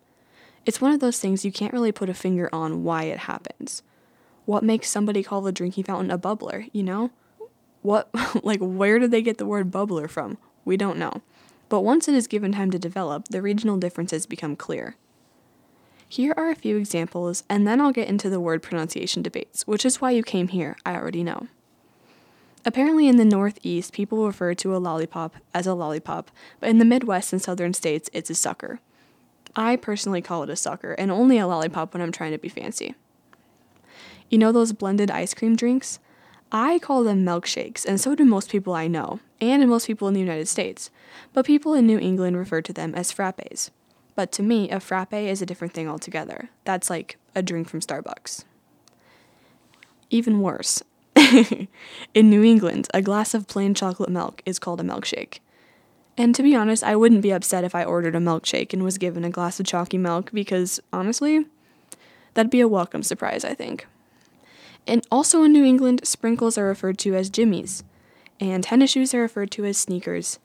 It's 0.66 0.80
one 0.80 0.94
of 0.94 1.00
those 1.00 1.20
things 1.20 1.44
you 1.44 1.52
can't 1.52 1.74
really 1.74 1.92
put 1.92 2.10
a 2.10 2.14
finger 2.14 2.48
on 2.54 2.84
why 2.84 3.04
it 3.04 3.20
happens 3.20 3.82
what 4.46 4.64
makes 4.64 4.90
somebody 4.90 5.24
call 5.24 5.42
the 5.42 5.52
drinking 5.52 5.86
fountain 5.86 6.12
a 6.12 6.18
bubbler, 6.18 6.70
you 6.74 6.84
know? 6.84 7.12
What, 7.84 8.10
like, 8.44 8.60
where 8.60 8.98
did 8.98 9.12
they 9.12 9.22
get 9.22 9.38
the 9.38 9.46
word 9.46 9.70
bubbler 9.70 10.10
from? 10.10 10.40
We 10.66 10.76
don't 10.76 10.98
know. 10.98 11.22
But 11.70 11.82
once 11.82 12.08
it 12.08 12.16
is 12.16 12.28
given 12.28 12.54
time 12.54 12.72
to 12.72 12.80
develop, 12.80 13.28
the 13.28 13.42
regional 13.42 13.78
differences 13.78 14.26
become 14.26 14.56
clear. 14.56 14.96
Here 16.08 16.34
are 16.38 16.50
a 16.50 16.56
few 16.56 16.78
examples, 16.78 17.44
and 17.50 17.68
then 17.68 17.82
I'll 17.82 17.92
get 17.92 18.08
into 18.08 18.30
the 18.30 18.40
word 18.40 18.62
pronunciation 18.62 19.24
debates, 19.24 19.66
which 19.66 19.86
is 19.86 20.00
why 20.00 20.12
you 20.12 20.22
came 20.22 20.50
here, 20.50 20.78
I 20.86 20.96
already 20.96 21.24
know. 21.24 21.48
Apparently, 22.66 23.08
in 23.08 23.18
the 23.18 23.26
Northeast, 23.26 23.92
people 23.92 24.26
refer 24.26 24.54
to 24.54 24.76
a 24.76 24.78
lollipop 24.78 25.36
as 25.54 25.68
a 25.68 25.74
lollipop, 25.74 26.32
but 26.60 26.70
in 26.70 26.78
the 26.78 26.86
Midwest 26.86 27.34
and 27.34 27.42
Southern 27.42 27.74
states, 27.74 28.10
it's 28.14 28.30
a 28.30 28.36
sucker. 28.36 28.80
I 29.56 29.76
personally 29.76 30.22
call 30.22 30.44
it 30.44 30.50
a 30.50 30.56
sucker, 30.56 30.94
and 30.94 31.12
only 31.12 31.38
a 31.38 31.48
lollipop 31.48 31.94
when 31.94 32.02
I'm 32.02 32.12
trying 32.12 32.32
to 32.32 32.38
be 32.38 32.48
fancy. 32.48 32.96
You 34.30 34.38
know 34.38 34.52
those 34.52 34.72
blended 34.72 35.12
ice 35.12 35.34
cream 35.34 35.56
drinks? 35.56 36.00
I 36.56 36.78
call 36.78 37.04
them 37.04 37.26
milkshakes, 37.26 37.84
and 37.84 38.00
so 38.00 38.14
do 38.14 38.24
most 38.24 38.52
people 38.52 38.76
I 38.76 38.88
know, 38.88 39.20
and 39.42 39.68
most 39.68 39.88
people 39.88 40.08
in 40.08 40.14
the 40.14 40.20
United 40.20 40.48
States. 40.48 40.92
But 41.34 41.48
people 41.48 41.74
in 41.74 41.88
New 41.88 41.98
England 41.98 42.38
refer 42.38 42.62
to 42.62 42.72
them 42.72 42.94
as 42.94 43.12
frappes. 43.12 43.72
But 44.14 44.32
to 44.34 44.44
me, 44.44 44.70
a 44.70 44.80
frappe 44.80 45.14
is 45.14 45.42
a 45.42 45.48
different 45.48 45.74
thing 45.74 45.90
altogether. 45.90 46.50
That's 46.64 46.92
like 46.92 47.18
a 47.34 47.42
drink 47.42 47.68
from 47.68 47.80
Starbucks. 47.80 48.44
Even 50.12 50.42
worse, 50.42 50.84
in 52.14 52.30
New 52.30 52.44
England, 52.44 52.88
a 52.94 53.02
glass 53.02 53.34
of 53.34 53.48
plain 53.48 53.74
chocolate 53.74 54.12
milk 54.12 54.44
is 54.46 54.60
called 54.60 54.80
a 54.80 54.84
milkshake. 54.84 55.40
And 56.16 56.36
to 56.36 56.44
be 56.44 56.56
honest, 56.56 56.84
I 56.84 56.96
wouldn't 56.96 57.24
be 57.24 57.34
upset 57.34 57.64
if 57.64 57.74
I 57.74 57.84
ordered 57.84 58.16
a 58.16 58.20
milkshake 58.20 58.74
and 58.74 58.84
was 58.84 59.00
given 59.00 59.24
a 59.24 59.32
glass 59.32 59.60
of 59.60 59.66
chalky 59.66 59.98
milk 59.98 60.30
because, 60.32 60.80
honestly, 60.92 61.48
that'd 62.36 62.52
be 62.52 62.62
a 62.62 62.68
welcome 62.68 63.02
surprise, 63.02 63.44
I 63.44 63.56
think. 63.56 63.88
And 64.86 65.06
also 65.12 65.44
in 65.44 65.54
New 65.54 65.64
England, 65.64 66.02
sprinkles 66.04 66.58
are 66.58 66.66
referred 66.66 66.98
to 67.00 67.16
as 67.16 67.30
jimmies, 67.30 67.84
and 68.40 68.64
tennis 68.64 68.92
shoes 68.92 69.14
are 69.14 69.22
referred 69.22 69.52
to 69.52 69.66
as 69.66 69.78
sneakers. 69.78 70.40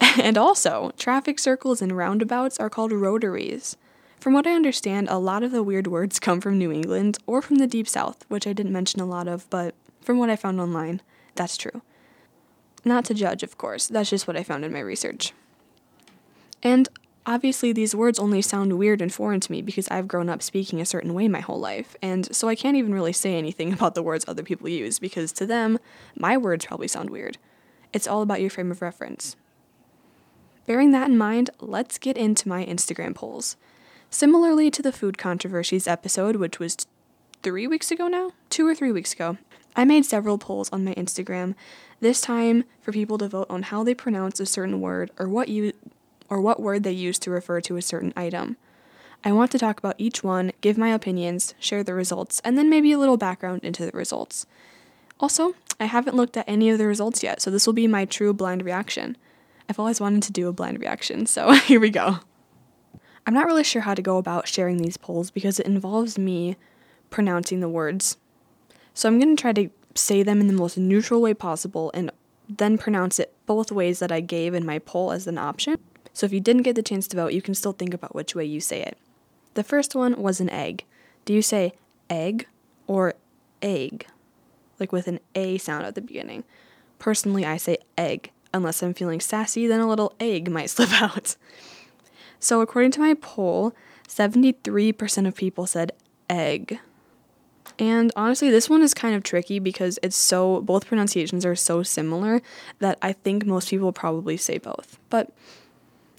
and 0.00 0.36
also, 0.36 0.92
traffic 0.96 1.38
circles 1.38 1.80
and 1.80 1.96
roundabouts 1.96 2.58
are 2.58 2.70
called 2.70 2.92
rotaries. 2.92 3.76
From 4.18 4.32
what 4.32 4.46
I 4.46 4.54
understand, 4.54 5.08
a 5.08 5.18
lot 5.18 5.42
of 5.42 5.52
the 5.52 5.62
weird 5.62 5.86
words 5.86 6.18
come 6.20 6.40
from 6.40 6.58
New 6.58 6.72
England 6.72 7.18
or 7.26 7.40
from 7.40 7.56
the 7.56 7.66
Deep 7.66 7.88
South, 7.88 8.24
which 8.28 8.46
I 8.46 8.52
didn't 8.52 8.72
mention 8.72 9.00
a 9.00 9.06
lot 9.06 9.28
of, 9.28 9.48
but 9.50 9.74
from 10.00 10.18
what 10.18 10.30
I 10.30 10.36
found 10.36 10.60
online, 10.60 11.00
that's 11.34 11.56
true. 11.56 11.82
Not 12.84 13.04
to 13.06 13.14
judge, 13.14 13.42
of 13.42 13.58
course, 13.58 13.86
that's 13.86 14.10
just 14.10 14.26
what 14.26 14.36
I 14.36 14.42
found 14.42 14.64
in 14.64 14.72
my 14.72 14.80
research. 14.80 15.32
And 16.62 16.88
Obviously, 17.28 17.72
these 17.72 17.92
words 17.92 18.20
only 18.20 18.40
sound 18.40 18.78
weird 18.78 19.02
and 19.02 19.12
foreign 19.12 19.40
to 19.40 19.50
me 19.50 19.60
because 19.60 19.88
I've 19.88 20.06
grown 20.06 20.28
up 20.28 20.40
speaking 20.40 20.80
a 20.80 20.86
certain 20.86 21.12
way 21.12 21.26
my 21.26 21.40
whole 21.40 21.58
life, 21.58 21.96
and 22.00 22.34
so 22.34 22.48
I 22.48 22.54
can't 22.54 22.76
even 22.76 22.94
really 22.94 23.12
say 23.12 23.34
anything 23.34 23.72
about 23.72 23.96
the 23.96 24.02
words 24.02 24.24
other 24.28 24.44
people 24.44 24.68
use 24.68 25.00
because 25.00 25.32
to 25.32 25.46
them, 25.46 25.80
my 26.16 26.36
words 26.36 26.66
probably 26.66 26.86
sound 26.86 27.10
weird. 27.10 27.36
It's 27.92 28.06
all 28.06 28.22
about 28.22 28.40
your 28.40 28.50
frame 28.50 28.70
of 28.70 28.80
reference. 28.80 29.34
Bearing 30.66 30.92
that 30.92 31.08
in 31.08 31.18
mind, 31.18 31.50
let's 31.60 31.98
get 31.98 32.16
into 32.16 32.48
my 32.48 32.64
Instagram 32.64 33.14
polls. 33.14 33.56
Similarly 34.08 34.70
to 34.70 34.82
the 34.82 34.92
food 34.92 35.18
controversies 35.18 35.88
episode, 35.88 36.36
which 36.36 36.60
was 36.60 36.76
t- 36.76 36.86
three 37.42 37.66
weeks 37.66 37.90
ago 37.90 38.06
now? 38.06 38.32
Two 38.50 38.66
or 38.66 38.74
three 38.74 38.92
weeks 38.92 39.12
ago. 39.12 39.36
I 39.74 39.84
made 39.84 40.04
several 40.04 40.38
polls 40.38 40.70
on 40.72 40.84
my 40.84 40.94
Instagram, 40.94 41.54
this 42.00 42.20
time 42.20 42.64
for 42.80 42.92
people 42.92 43.18
to 43.18 43.28
vote 43.28 43.46
on 43.50 43.64
how 43.64 43.84
they 43.84 43.94
pronounce 43.94 44.40
a 44.40 44.46
certain 44.46 44.80
word 44.80 45.10
or 45.18 45.28
what 45.28 45.48
you 45.48 45.72
or 46.28 46.40
what 46.40 46.60
word 46.60 46.82
they 46.82 46.92
use 46.92 47.18
to 47.20 47.30
refer 47.30 47.60
to 47.62 47.76
a 47.76 47.82
certain 47.82 48.12
item. 48.16 48.56
I 49.24 49.32
want 49.32 49.50
to 49.52 49.58
talk 49.58 49.78
about 49.78 49.96
each 49.98 50.22
one, 50.22 50.52
give 50.60 50.78
my 50.78 50.90
opinions, 50.90 51.54
share 51.58 51.82
the 51.82 51.94
results, 51.94 52.40
and 52.44 52.56
then 52.56 52.70
maybe 52.70 52.92
a 52.92 52.98
little 52.98 53.16
background 53.16 53.64
into 53.64 53.84
the 53.84 53.96
results. 53.96 54.46
Also, 55.18 55.54
I 55.80 55.86
haven't 55.86 56.16
looked 56.16 56.36
at 56.36 56.48
any 56.48 56.70
of 56.70 56.78
the 56.78 56.86
results 56.86 57.22
yet, 57.22 57.40
so 57.40 57.50
this 57.50 57.66
will 57.66 57.74
be 57.74 57.86
my 57.86 58.04
true 58.04 58.32
blind 58.32 58.64
reaction. 58.64 59.16
I've 59.68 59.80
always 59.80 60.00
wanted 60.00 60.22
to 60.24 60.32
do 60.32 60.48
a 60.48 60.52
blind 60.52 60.80
reaction, 60.80 61.26
so 61.26 61.52
here 61.54 61.80
we 61.80 61.90
go. 61.90 62.18
I'm 63.26 63.34
not 63.34 63.46
really 63.46 63.64
sure 63.64 63.82
how 63.82 63.94
to 63.94 64.02
go 64.02 64.18
about 64.18 64.46
sharing 64.46 64.76
these 64.76 64.96
polls 64.96 65.30
because 65.30 65.58
it 65.58 65.66
involves 65.66 66.16
me 66.18 66.56
pronouncing 67.10 67.60
the 67.60 67.68
words. 67.68 68.16
So 68.94 69.08
I'm 69.08 69.18
going 69.18 69.34
to 69.34 69.40
try 69.40 69.52
to 69.54 69.70
say 69.94 70.22
them 70.22 70.40
in 70.40 70.46
the 70.46 70.52
most 70.52 70.78
neutral 70.78 71.20
way 71.20 71.34
possible 71.34 71.90
and 71.92 72.10
then 72.48 72.78
pronounce 72.78 73.18
it 73.18 73.34
both 73.46 73.72
ways 73.72 73.98
that 73.98 74.12
I 74.12 74.20
gave 74.20 74.54
in 74.54 74.64
my 74.64 74.78
poll 74.78 75.10
as 75.10 75.26
an 75.26 75.38
option. 75.38 75.78
So 76.16 76.24
if 76.24 76.32
you 76.32 76.40
didn't 76.40 76.62
get 76.62 76.76
the 76.76 76.82
chance 76.82 77.06
to 77.08 77.16
vote, 77.18 77.34
you 77.34 77.42
can 77.42 77.54
still 77.54 77.74
think 77.74 77.92
about 77.92 78.14
which 78.14 78.34
way 78.34 78.46
you 78.46 78.58
say 78.58 78.80
it. 78.80 78.96
The 79.52 79.62
first 79.62 79.94
one 79.94 80.16
was 80.16 80.40
an 80.40 80.48
egg. 80.48 80.86
Do 81.26 81.34
you 81.34 81.42
say 81.42 81.74
egg 82.08 82.46
or 82.86 83.12
egg? 83.60 84.06
Like 84.80 84.92
with 84.92 85.08
an 85.08 85.20
A 85.34 85.58
sound 85.58 85.84
at 85.84 85.94
the 85.94 86.00
beginning. 86.00 86.44
Personally, 86.98 87.44
I 87.44 87.58
say 87.58 87.76
egg. 87.98 88.30
Unless 88.54 88.82
I'm 88.82 88.94
feeling 88.94 89.20
sassy, 89.20 89.66
then 89.66 89.80
a 89.80 89.86
little 89.86 90.14
egg 90.18 90.50
might 90.50 90.70
slip 90.70 90.90
out. 91.02 91.36
So, 92.40 92.62
according 92.62 92.92
to 92.92 93.00
my 93.00 93.12
poll, 93.12 93.74
73% 94.08 95.28
of 95.28 95.36
people 95.36 95.66
said 95.66 95.92
egg. 96.30 96.78
And 97.78 98.10
honestly, 98.16 98.48
this 98.48 98.70
one 98.70 98.80
is 98.80 98.94
kind 98.94 99.14
of 99.14 99.22
tricky 99.22 99.58
because 99.58 99.98
it's 100.02 100.16
so, 100.16 100.62
both 100.62 100.86
pronunciations 100.86 101.44
are 101.44 101.54
so 101.54 101.82
similar 101.82 102.40
that 102.78 102.96
I 103.02 103.12
think 103.12 103.44
most 103.44 103.68
people 103.68 103.92
probably 103.92 104.38
say 104.38 104.56
both. 104.56 104.98
But 105.10 105.30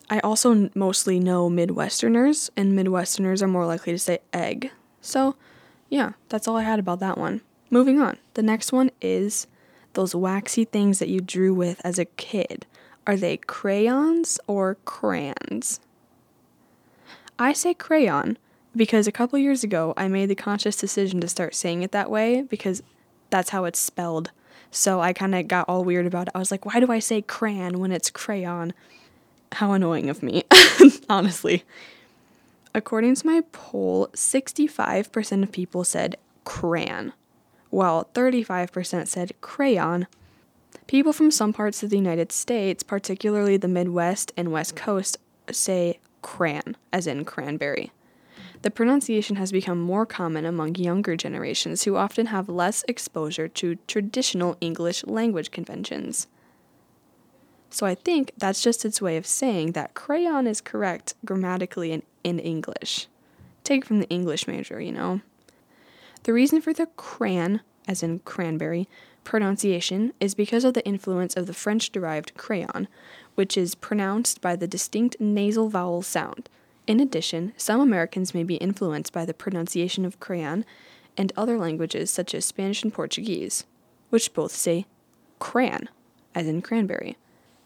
I 0.10 0.20
also 0.20 0.70
mostly 0.74 1.20
know 1.20 1.50
Midwesterners, 1.50 2.50
and 2.56 2.78
Midwesterners 2.78 3.42
are 3.42 3.48
more 3.48 3.66
likely 3.66 3.94
to 3.94 4.00
say 4.00 4.20
egg. 4.32 4.72
So, 5.02 5.36
yeah, 5.90 6.14
that's 6.30 6.48
all 6.48 6.56
I 6.56 6.64
had 6.64 6.80
about 6.80 7.00
that 7.00 7.18
one. 7.18 7.42
Moving 7.70 8.02
on. 8.02 8.18
The 8.36 8.44
next 8.44 8.72
one 8.72 8.92
is 9.02 9.48
those 9.94 10.16
waxy 10.16 10.64
things 10.64 11.00
that 11.00 11.10
you 11.10 11.20
drew 11.20 11.54
with 11.54 11.82
as 11.84 12.00
a 12.00 12.06
kid. 12.06 12.66
Are 13.06 13.18
they 13.18 13.38
crayons 13.38 14.40
or 14.48 14.76
crayons? 14.86 15.80
I 17.40 17.54
say 17.54 17.74
crayon 17.74 18.38
because 18.76 19.08
a 19.08 19.12
couple 19.12 19.40
years 19.40 19.64
ago 19.64 19.94
I 19.98 20.08
made 20.08 20.30
the 20.30 20.36
conscious 20.36 20.76
decision 20.76 21.20
to 21.22 21.28
start 21.28 21.56
saying 21.56 21.84
it 21.84 21.92
that 21.92 22.10
way 22.10 22.44
because 22.44 22.82
that's 23.30 23.50
how 23.50 23.66
it's 23.66 23.80
spelled. 23.80 24.32
So 24.72 25.00
I 25.00 25.14
kind 25.14 25.36
of 25.36 25.48
got 25.48 25.68
all 25.68 25.84
weird 25.84 26.06
about 26.06 26.28
it. 26.28 26.34
I 26.36 26.40
was 26.40 26.52
like, 26.52 26.66
why 26.66 26.80
do 26.80 26.92
I 26.92 27.00
say 27.00 27.22
crayon 27.22 27.80
when 27.80 27.92
it's 27.92 28.10
crayon? 28.10 28.74
How 29.54 29.72
annoying 29.74 30.10
of 30.10 30.22
me, 30.22 30.44
honestly. 31.10 31.64
According 32.76 33.16
to 33.16 33.26
my 33.26 33.42
poll, 33.52 34.08
65% 34.14 35.44
of 35.44 35.52
people 35.52 35.84
said 35.84 36.18
crayon, 36.44 37.14
while 37.70 38.10
35% 38.14 39.08
said 39.08 39.34
crayon. 39.42 40.08
People 40.86 41.12
from 41.12 41.32
some 41.32 41.54
parts 41.54 41.84
of 41.84 41.90
the 41.90 41.98
United 41.98 42.32
States, 42.32 42.84
particularly 42.84 43.58
the 43.58 43.68
Midwest 43.68 44.32
and 44.38 44.52
West 44.52 44.76
Coast, 44.76 45.18
say 45.52 46.00
cran, 46.22 46.78
as 46.94 47.08
in 47.08 47.26
cranberry. 47.26 47.92
The 48.62 48.72
pronunciation 48.72 49.36
has 49.36 49.52
become 49.52 49.80
more 49.80 50.06
common 50.06 50.46
among 50.46 50.76
younger 50.76 51.16
generations 51.16 51.84
who 51.84 51.96
often 51.96 52.28
have 52.28 52.50
less 52.50 52.84
exposure 52.88 53.48
to 53.48 53.78
traditional 53.88 54.58
English 54.62 55.06
language 55.06 55.52
conventions. 55.52 56.28
So 57.78 57.86
I 57.86 57.94
think 57.94 58.32
that's 58.36 58.64
just 58.64 58.86
its 58.86 59.04
way 59.04 59.18
of 59.18 59.28
saying 59.28 59.74
that 59.74 59.94
crayon 59.94 60.48
is 60.48 60.62
correct 60.62 61.14
grammatically 61.24 61.92
in, 61.92 62.02
in 62.24 62.40
English. 62.40 63.06
Take 63.64 63.84
it 63.84 63.88
from 63.88 64.00
the 64.00 64.10
English 64.10 64.48
major, 64.48 64.82
you 64.82 64.92
know. 64.92 65.22
The 66.24 66.34
reason 66.34 66.60
for 66.60 66.74
the 66.74 66.88
cran, 66.98 67.62
as 67.88 68.02
in 68.02 68.18
cranberry, 68.26 68.90
pronunciation 69.24 70.12
is 70.20 70.34
because 70.34 70.64
of 70.64 70.74
the 70.74 70.84
influence 70.88 71.38
of 71.38 71.46
the 71.46 71.54
French 71.54 71.92
derived 71.92 72.36
crayon, 72.36 72.88
which 73.36 73.56
is 73.56 73.76
pronounced 73.76 74.42
by 74.42 74.56
the 74.56 74.68
distinct 74.68 75.22
nasal 75.22 75.70
vowel 75.70 76.02
sound. 76.02 76.50
In 76.88 77.00
addition, 77.00 77.54
some 77.58 77.80
Americans 77.80 78.34
may 78.34 78.44
be 78.44 78.56
influenced 78.56 79.14
by 79.14 79.24
the 79.24 79.36
pronunciation 79.36 80.04
of 80.04 80.20
crayon 80.20 80.66
and 81.16 81.32
other 81.38 81.60
languages 81.60 82.10
such 82.10 82.34
as 82.34 82.44
Spanish 82.44 82.82
and 82.82 82.92
Portuguese, 82.92 83.66
which 84.10 84.34
both 84.34 84.52
say 84.52 84.88
cran, 85.38 85.90
as 86.34 86.48
in 86.48 86.64
cranberry. 86.64 87.18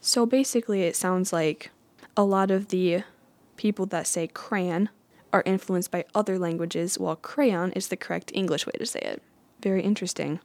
So 0.04 0.26
basically, 0.26 0.82
it 0.82 0.96
sounds 0.96 1.32
like 1.32 1.70
a 2.16 2.24
lot 2.24 2.50
of 2.50 2.68
the 2.68 3.04
people 3.56 3.86
that 3.86 4.08
say 4.08 4.26
crayon 4.26 4.88
are 5.32 5.44
influenced 5.46 5.92
by 5.92 6.04
other 6.12 6.40
languages, 6.40 6.98
while 6.98 7.14
crayon 7.14 7.70
is 7.72 7.86
the 7.86 7.96
correct 7.96 8.32
English 8.34 8.66
way 8.66 8.72
to 8.78 8.84
say 8.84 8.98
it. 8.98 9.22
Very 9.62 9.80
interesting. 9.80 10.40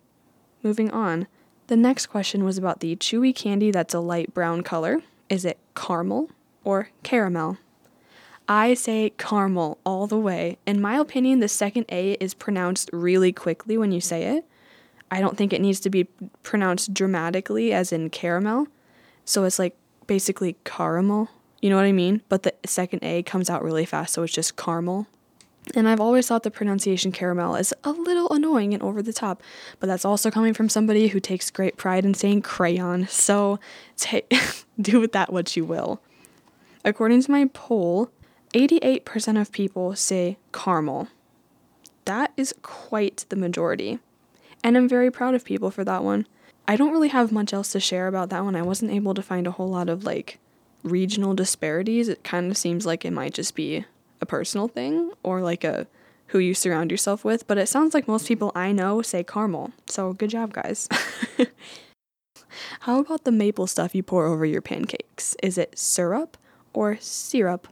Moving 0.62 0.92
on. 0.92 1.26
The 1.68 1.76
next 1.76 2.06
question 2.06 2.44
was 2.46 2.60
about 2.60 2.82
the 2.82 2.96
chewy 2.98 3.36
candy 3.36 3.72
that's 3.72 3.96
a 3.96 4.00
light 4.00 4.32
brown 4.32 4.62
color. 4.62 5.02
Is 5.28 5.44
it 5.44 5.58
caramel 5.76 6.30
or 6.64 6.90
caramel? 7.02 7.58
I 8.48 8.76
say 8.76 9.12
caramel 9.18 9.80
all 9.84 10.06
the 10.06 10.20
way. 10.20 10.60
In 10.68 10.80
my 10.80 10.98
opinion, 10.98 11.40
the 11.40 11.50
second 11.50 11.88
A 11.90 12.12
is 12.14 12.36
pronounced 12.36 12.92
really 12.94 13.34
quickly 13.34 13.76
when 13.76 13.92
you 13.92 14.02
say 14.02 14.38
it. 14.38 14.46
I 15.10 15.20
don't 15.20 15.36
think 15.36 15.52
it 15.52 15.62
needs 15.62 15.80
to 15.80 15.90
be 15.90 16.04
pronounced 16.44 16.94
dramatically, 16.94 17.74
as 17.74 17.92
in 17.92 18.12
caramel. 18.12 18.68
So 19.27 19.43
it's 19.43 19.60
like 19.60 19.75
basically 20.07 20.55
caramel. 20.63 21.29
You 21.62 21.69
know 21.69 21.75
what 21.75 21.86
I 21.86 21.91
mean? 21.91 22.22
But 22.29 22.43
the 22.43 22.53
second 22.65 23.03
A 23.03 23.24
comes 23.24 23.50
out 23.50 23.62
really 23.62 23.86
fast, 23.86 24.13
so 24.13 24.24
it's 24.24 24.34
just 24.34 24.55
caramel. 24.55 25.05
And 25.75 25.89
I've 25.89 26.00
always 26.00 26.27
thought 26.27 26.43
the 26.43 26.50
pronunciation 26.50 27.12
caramel 27.12 27.55
is 27.55 27.74
a 27.84 27.91
little 27.91 28.29
annoying 28.29 28.74
and 28.74 28.81
over 28.81 29.01
the 29.01 29.12
top, 29.12 29.43
but 29.81 29.88
that's 29.88 30.05
also 30.05 30.31
coming 30.31 30.53
from 30.53 30.69
somebody 30.69 31.10
who 31.10 31.19
takes 31.19 31.51
great 31.51 31.75
pride 31.75 32.05
in 32.05 32.13
saying 32.13 32.43
crayon. 32.43 33.05
So 33.10 33.60
t- 33.98 34.24
do 34.81 35.01
with 35.01 35.12
that 35.12 35.34
what 35.34 35.57
you 35.57 35.65
will. 35.65 36.00
According 36.86 37.22
to 37.24 37.31
my 37.31 37.50
poll, 37.53 38.10
88% 38.53 39.41
of 39.41 39.51
people 39.51 39.93
say 39.93 40.38
caramel. 40.53 41.10
That 42.05 42.31
is 42.38 42.55
quite 42.62 43.25
the 43.27 43.36
majority. 43.36 44.00
And 44.63 44.77
I'm 44.77 44.88
very 44.88 45.12
proud 45.12 45.36
of 45.36 45.43
people 45.43 45.69
for 45.69 45.84
that 45.84 46.05
one. 46.05 46.27
I 46.68 46.76
don't 46.76 46.92
really 46.92 47.08
have 47.10 47.32
much 47.32 47.54
else 47.54 47.72
to 47.72 47.80
share 47.80 48.08
about 48.08 48.30
that 48.30 48.44
one. 48.44 48.56
I 48.56 48.62
wasn't 48.62 48.92
able 48.92 49.14
to 49.14 49.22
find 49.22 49.48
a 49.48 49.52
whole 49.52 49.70
lot 49.70 49.90
of 49.90 50.04
like 50.04 50.40
regional 50.84 51.34
disparities. 51.34 52.10
It 52.10 52.24
kind 52.24 52.52
of 52.52 52.58
seems 52.58 52.86
like 52.86 53.06
it 53.06 53.12
might 53.12 53.34
just 53.34 53.56
be 53.56 53.86
a 54.20 54.26
personal 54.26 54.68
thing 54.68 55.12
or 55.24 55.42
like 55.42 55.64
a 55.64 55.88
who 56.28 56.40
you 56.40 56.54
surround 56.54 56.92
yourself 56.92 57.24
with, 57.24 57.48
but 57.48 57.58
it 57.58 57.70
sounds 57.70 57.94
like 57.94 58.08
most 58.08 58.28
people 58.28 58.52
I 58.54 58.74
know 58.74 59.02
say 59.02 59.24
caramel. 59.24 59.72
So 59.88 60.14
good 60.14 60.30
job, 60.30 60.54
guys. 60.54 60.90
How 62.82 63.00
about 63.00 63.24
the 63.24 63.32
maple 63.32 63.68
stuff 63.68 63.96
you 63.96 64.04
pour 64.04 64.26
over 64.26 64.46
your 64.46 64.62
pancakes? 64.62 65.36
Is 65.42 65.58
it 65.58 65.78
syrup 65.78 66.38
or 66.74 66.98
syrup? 67.00 67.68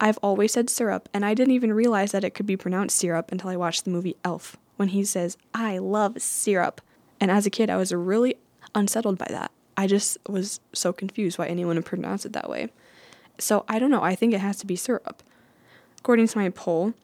I've 0.00 0.18
always 0.18 0.52
said 0.52 0.68
syrup, 0.68 1.08
and 1.14 1.24
I 1.24 1.32
didn't 1.34 1.54
even 1.54 1.72
realize 1.72 2.12
that 2.12 2.24
it 2.24 2.30
could 2.34 2.46
be 2.46 2.56
pronounced 2.56 2.96
syrup 2.96 3.30
until 3.32 3.50
I 3.50 3.56
watched 3.56 3.84
the 3.84 3.90
movie 3.90 4.16
Elf 4.24 4.56
when 4.76 4.88
he 4.88 5.04
says, 5.04 5.38
I 5.54 5.78
love 5.78 6.20
syrup. 6.20 6.80
And 7.20 7.30
as 7.30 7.46
a 7.46 7.50
kid, 7.50 7.70
I 7.70 7.76
was 7.76 7.92
really 7.92 8.36
unsettled 8.74 9.18
by 9.18 9.26
that. 9.30 9.50
I 9.76 9.86
just 9.86 10.18
was 10.28 10.60
so 10.72 10.92
confused 10.92 11.38
why 11.38 11.46
anyone 11.46 11.76
would 11.76 11.84
pronounce 11.84 12.24
it 12.24 12.32
that 12.32 12.48
way. 12.48 12.70
So 13.38 13.64
I 13.68 13.78
don't 13.78 13.90
know. 13.90 14.02
I 14.02 14.14
think 14.14 14.32
it 14.32 14.40
has 14.40 14.56
to 14.58 14.66
be 14.66 14.76
syrup. 14.76 15.22
According 15.98 16.28
to 16.28 16.38
my 16.38 16.48
poll, 16.50 16.94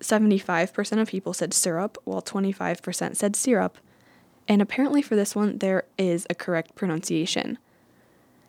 75% 0.00 1.00
of 1.00 1.08
people 1.08 1.34
said 1.34 1.52
syrup, 1.54 1.98
while 2.04 2.22
25% 2.22 3.16
said 3.16 3.36
syrup. 3.36 3.78
And 4.48 4.60
apparently, 4.60 5.02
for 5.02 5.14
this 5.14 5.36
one, 5.36 5.58
there 5.58 5.84
is 5.98 6.26
a 6.28 6.34
correct 6.34 6.74
pronunciation. 6.74 7.58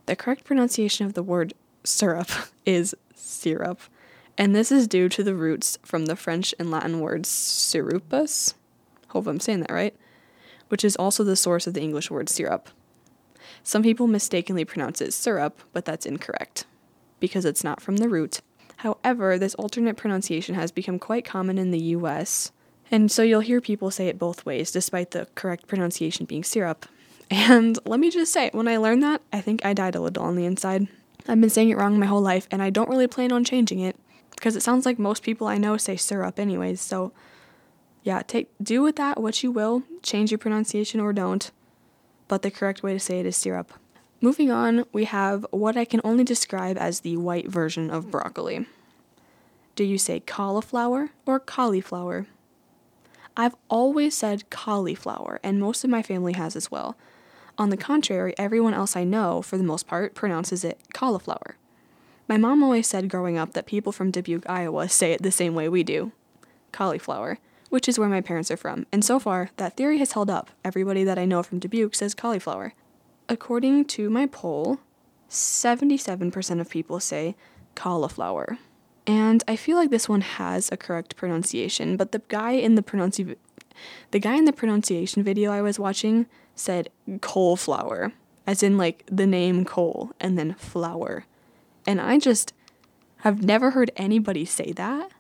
The 0.06 0.16
correct 0.16 0.44
pronunciation 0.44 1.06
of 1.06 1.14
the 1.14 1.24
word 1.24 1.54
syrup 1.84 2.30
is 2.66 2.96
syrup, 3.16 3.80
and 4.38 4.56
this 4.56 4.72
is 4.72 4.88
due 4.88 5.10
to 5.10 5.24
the 5.24 5.36
roots 5.36 5.78
from 5.84 6.08
the 6.08 6.16
French 6.16 6.56
and 6.58 6.72
Latin 6.72 7.00
words 7.00 7.30
syrupus. 7.30 8.56
Hope 9.10 9.28
I'm 9.28 9.40
saying 9.40 9.62
that 9.62 9.72
right 9.72 9.96
which 10.74 10.84
is 10.84 10.96
also 10.96 11.24
the 11.24 11.36
source 11.36 11.68
of 11.68 11.76
the 11.76 11.82
English 11.82 12.10
word 12.10 12.28
syrup. 12.28 12.68
Some 13.62 13.84
people 13.84 14.08
mistakenly 14.08 14.66
pronounce 14.66 15.02
it 15.02 15.14
syrup, 15.14 15.62
but 15.72 15.86
that's 15.86 16.08
incorrect, 16.08 16.66
because 17.20 17.46
it's 17.46 17.64
not 17.64 17.80
from 17.80 17.98
the 17.98 18.10
root. 18.10 18.42
However, 18.78 19.38
this 19.38 19.54
alternate 19.54 19.98
pronunciation 19.98 20.56
has 20.56 20.72
become 20.72 20.98
quite 20.98 21.26
common 21.26 21.60
in 21.60 21.70
the 21.70 21.94
US, 21.98 22.52
and 22.90 23.12
so 23.12 23.22
you'll 23.22 23.42
hear 23.42 23.62
people 23.62 23.92
say 23.92 24.08
it 24.08 24.18
both 24.18 24.48
ways, 24.48 24.72
despite 24.72 25.12
the 25.12 25.28
correct 25.36 25.68
pronunciation 25.68 26.26
being 26.26 26.44
syrup. 26.44 26.88
And 27.30 27.78
let 27.86 28.00
me 28.00 28.10
just 28.10 28.34
say, 28.34 28.50
when 28.52 28.68
I 28.68 28.78
learned 28.78 29.04
that, 29.04 29.22
I 29.32 29.42
think 29.42 29.64
I 29.64 29.76
died 29.76 29.94
a 29.94 30.02
little 30.02 30.24
on 30.24 30.36
the 30.36 30.46
inside. 30.46 30.88
I've 31.28 31.40
been 31.40 31.52
saying 31.52 31.70
it 31.70 31.78
wrong 31.78 32.00
my 32.00 32.08
whole 32.08 32.20
life, 32.20 32.48
and 32.50 32.64
I 32.64 32.72
don't 32.72 32.90
really 32.90 33.06
plan 33.06 33.32
on 33.32 33.44
changing 33.44 33.78
it, 33.78 33.96
because 34.32 34.56
it 34.56 34.64
sounds 34.64 34.88
like 34.88 34.98
most 34.98 35.22
people 35.22 35.46
I 35.46 35.60
know 35.60 35.78
say 35.78 35.98
syrup 35.98 36.40
anyways, 36.40 36.82
so 36.82 37.14
yeah, 38.04 38.22
take 38.22 38.50
do 38.62 38.82
with 38.82 38.98
that 38.98 39.22
what 39.22 39.42
you 39.44 39.52
will. 39.52 39.84
Change 40.02 40.32
your 40.32 40.38
pronunciation 40.38 41.00
or 41.00 41.14
don't. 41.14 41.52
But 42.28 42.42
the 42.42 42.52
correct 42.52 42.84
way 42.84 42.94
to 42.94 43.00
say 43.00 43.20
it 43.20 43.26
is 43.26 43.38
syrup. 43.38 43.74
Moving 44.22 44.52
on, 44.52 44.86
we 44.94 45.06
have 45.06 45.46
what 45.52 45.76
I 45.76 45.86
can 45.86 46.02
only 46.04 46.24
describe 46.24 46.78
as 46.78 47.00
the 47.00 47.18
white 47.18 47.48
version 47.48 47.90
of 47.90 48.12
broccoli. 48.12 48.66
Do 49.76 49.84
you 49.84 49.98
say 49.98 50.20
cauliflower 50.20 51.10
or 51.26 51.40
cauliflower? 51.40 52.28
I've 53.36 53.56
always 53.70 54.16
said 54.16 54.50
cauliflower, 54.50 55.40
and 55.42 55.60
most 55.60 55.84
of 55.84 55.90
my 55.90 56.04
family 56.04 56.34
has 56.34 56.56
as 56.56 56.70
well. 56.70 56.96
On 57.58 57.70
the 57.70 57.78
contrary, 57.78 58.34
everyone 58.38 58.74
else 58.74 58.96
I 58.96 59.04
know, 59.04 59.42
for 59.42 59.58
the 59.58 59.64
most 59.64 59.88
part, 59.88 60.14
pronounces 60.14 60.64
it 60.64 60.80
cauliflower. 60.94 61.56
My 62.28 62.38
mom 62.38 62.64
always 62.64 62.88
said 62.88 63.10
growing 63.10 63.38
up 63.38 63.54
that 63.54 63.66
people 63.66 63.92
from 63.92 64.12
Dubuque, 64.12 64.50
Iowa 64.50 64.88
say 64.88 65.12
it 65.12 65.22
the 65.22 65.32
same 65.32 65.56
way 65.56 65.68
we 65.68 65.84
do 65.84 66.12
cauliflower 66.72 67.38
which 67.74 67.90
is 67.90 67.98
where 67.98 68.08
my 68.08 68.22
parents 68.22 68.52
are 68.52 68.56
from, 68.56 68.86
and 68.92 69.04
so 69.04 69.18
far, 69.18 69.50
that 69.58 69.76
theory 69.76 69.98
has 69.98 70.12
held 70.12 70.30
up. 70.30 70.52
Everybody 70.64 71.04
that 71.06 71.18
I 71.18 71.26
know 71.26 71.42
from 71.42 71.58
Dubuque 71.58 71.96
says 71.96 72.14
cauliflower. 72.14 72.76
According 73.28 73.86
to 73.86 74.12
my 74.12 74.28
poll, 74.28 74.78
77% 75.28 76.62
of 76.62 76.70
people 76.70 77.00
say 77.00 77.36
cauliflower. 77.74 78.60
And 79.08 79.44
I 79.48 79.56
feel 79.56 79.76
like 79.76 79.90
this 79.90 80.08
one 80.08 80.22
has 80.22 80.72
a 80.72 80.78
correct 80.78 81.16
pronunciation, 81.16 81.98
but 81.98 82.12
the 82.12 82.22
guy 82.28 82.52
in 82.52 82.76
the 82.76 82.84
pronunci- 82.84 83.38
the 84.12 84.20
guy 84.20 84.36
in 84.36 84.46
the 84.46 84.54
pronunciation 84.54 85.24
video 85.24 85.52
I 85.52 85.64
was 85.64 85.80
watching 85.80 86.28
said 86.54 86.92
cauliflower. 87.22 88.14
as 88.46 88.62
in 88.62 88.78
like 88.78 89.04
the 89.08 89.26
name 89.26 89.66
Cole 89.66 90.12
and 90.20 90.38
then 90.38 90.54
flower. 90.60 91.26
And 91.88 92.00
I 92.00 92.20
just 92.20 92.54
have 93.22 93.42
never 93.42 93.72
heard 93.72 93.90
anybody 93.96 94.46
say 94.46 94.74
that. 94.74 95.12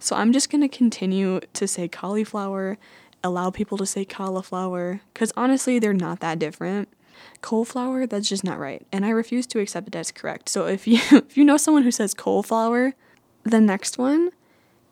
So 0.00 0.16
I'm 0.16 0.32
just 0.32 0.50
going 0.50 0.60
to 0.60 0.68
continue 0.68 1.40
to 1.54 1.66
say 1.66 1.88
cauliflower, 1.88 2.78
allow 3.24 3.50
people 3.50 3.76
to 3.78 3.86
say 3.86 4.04
cauliflower, 4.04 5.00
because 5.12 5.32
honestly, 5.36 5.78
they're 5.78 5.92
not 5.92 6.20
that 6.20 6.38
different. 6.38 6.88
Cauliflower, 7.42 8.06
that's 8.06 8.28
just 8.28 8.44
not 8.44 8.58
right. 8.58 8.86
And 8.92 9.04
I 9.04 9.10
refuse 9.10 9.46
to 9.48 9.58
accept 9.58 9.88
it 9.88 9.96
as 9.96 10.12
correct. 10.12 10.48
So 10.48 10.66
if 10.66 10.86
you 10.86 11.00
if 11.10 11.36
you 11.36 11.44
know 11.44 11.56
someone 11.56 11.82
who 11.82 11.90
says 11.90 12.14
cauliflower, 12.14 12.94
the 13.42 13.60
next 13.60 13.98
one 13.98 14.30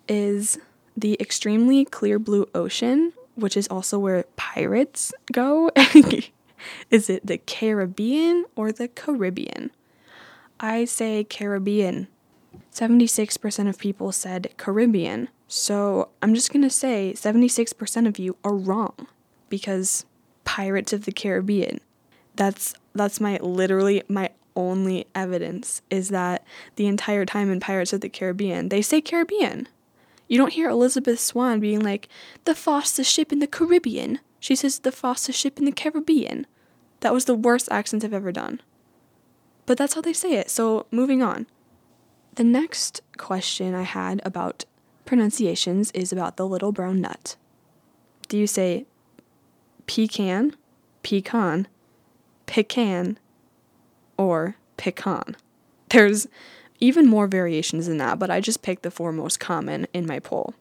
is 0.09 0.59
the 0.97 1.17
extremely 1.21 1.85
clear 1.85 2.19
blue 2.19 2.49
ocean, 2.55 3.13
which 3.35 3.57
is 3.57 3.69
also 3.69 3.99
where 3.99 4.25
pirates 4.37 5.13
go. 5.33 5.71
is 6.91 7.11
it 7.11 7.27
the 7.27 7.39
Caribbean 7.39 8.45
or 8.57 8.73
the 8.73 8.89
Caribbean? 8.89 9.71
I 10.59 10.85
say 10.85 11.23
Caribbean 11.23 12.09
76% 12.73 13.69
of 13.69 13.79
people 13.79 14.13
said 14.13 14.53
Caribbean. 14.57 15.29
So 15.49 16.09
I'm 16.23 16.35
just 16.35 16.53
going 16.53 16.63
to 16.63 16.71
say 16.71 17.13
76% 17.17 18.07
of 18.07 18.19
you 18.19 18.37
are 18.45 18.55
wrong 18.55 19.07
because 19.49 20.05
Pirates 20.45 20.93
of 20.93 21.05
the 21.05 21.13
Caribbean. 21.13 21.81
That's 22.35 22.75
that's 22.95 23.21
my 23.21 23.39
literally 23.39 24.03
my 24.09 24.31
only 24.55 25.07
evidence 25.15 25.83
is 25.91 26.09
that 26.09 26.45
the 26.77 26.87
entire 26.87 27.27
time 27.27 27.51
in 27.51 27.61
Pirates 27.61 27.93
of 27.93 28.01
the 28.01 28.09
Caribbean, 28.09 28.71
they 28.71 28.83
say 28.83 29.01
Caribbean. 29.01 29.69
You 30.29 30.39
don't 30.39 30.53
hear 30.53 30.69
Elizabeth 30.69 31.21
Swann 31.21 31.61
being 31.61 31.81
like, 31.81 32.09
the 32.45 32.55
fastest 32.55 33.13
ship 33.13 33.33
in 33.33 33.39
the 33.39 33.47
Caribbean. 33.47 34.19
She 34.41 34.57
says, 34.57 34.81
the 34.81 34.91
fastest 34.91 35.39
ship 35.39 35.59
in 35.59 35.67
the 35.67 35.73
Caribbean. 35.73 36.47
That 37.01 37.13
was 37.13 37.27
the 37.27 37.35
worst 37.35 37.69
accent 37.71 38.05
I've 38.05 38.15
ever 38.15 38.33
done. 38.33 38.61
But 39.67 39.79
that's 39.79 39.95
how 39.95 40.01
they 40.01 40.13
say 40.13 40.35
it, 40.35 40.51
so 40.51 40.87
moving 40.91 41.23
on. 41.23 41.47
The 42.37 42.45
next 42.45 43.01
question 43.17 43.75
I 43.75 43.83
had 43.83 44.21
about 44.23 44.67
pronunciations 45.07 45.91
is 45.93 46.13
about 46.13 46.37
the 46.37 46.47
little 46.47 46.71
brown 46.71 47.01
nut. 47.01 47.35
Do 48.29 48.37
you 48.37 48.47
say 48.47 48.85
pecan, 49.87 50.55
pecan, 51.03 51.67
pecan, 52.45 53.19
or 54.19 54.57
pecan? 54.77 55.37
There's 55.89 56.27
even 56.79 57.07
more 57.07 57.27
variations 57.27 57.87
than 57.87 57.97
that, 57.99 58.19
but 58.19 58.31
I 58.31 58.43
just 58.43 58.61
picked 58.61 58.83
the 58.83 58.91
four 58.91 59.13
most 59.13 59.41
common 59.41 59.87
in 59.95 60.07
my 60.07 60.19
poll. 60.19 60.55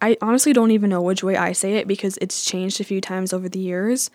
I 0.00 0.16
honestly 0.22 0.54
don't 0.54 0.70
even 0.70 0.88
know 0.88 1.02
which 1.02 1.22
way 1.22 1.36
I 1.36 1.52
say 1.52 1.74
it 1.74 1.86
because 1.86 2.16
it's 2.22 2.42
changed 2.42 2.80
a 2.80 2.84
few 2.84 3.02
times 3.02 3.34
over 3.34 3.50
the 3.50 3.58
years. 3.58 4.10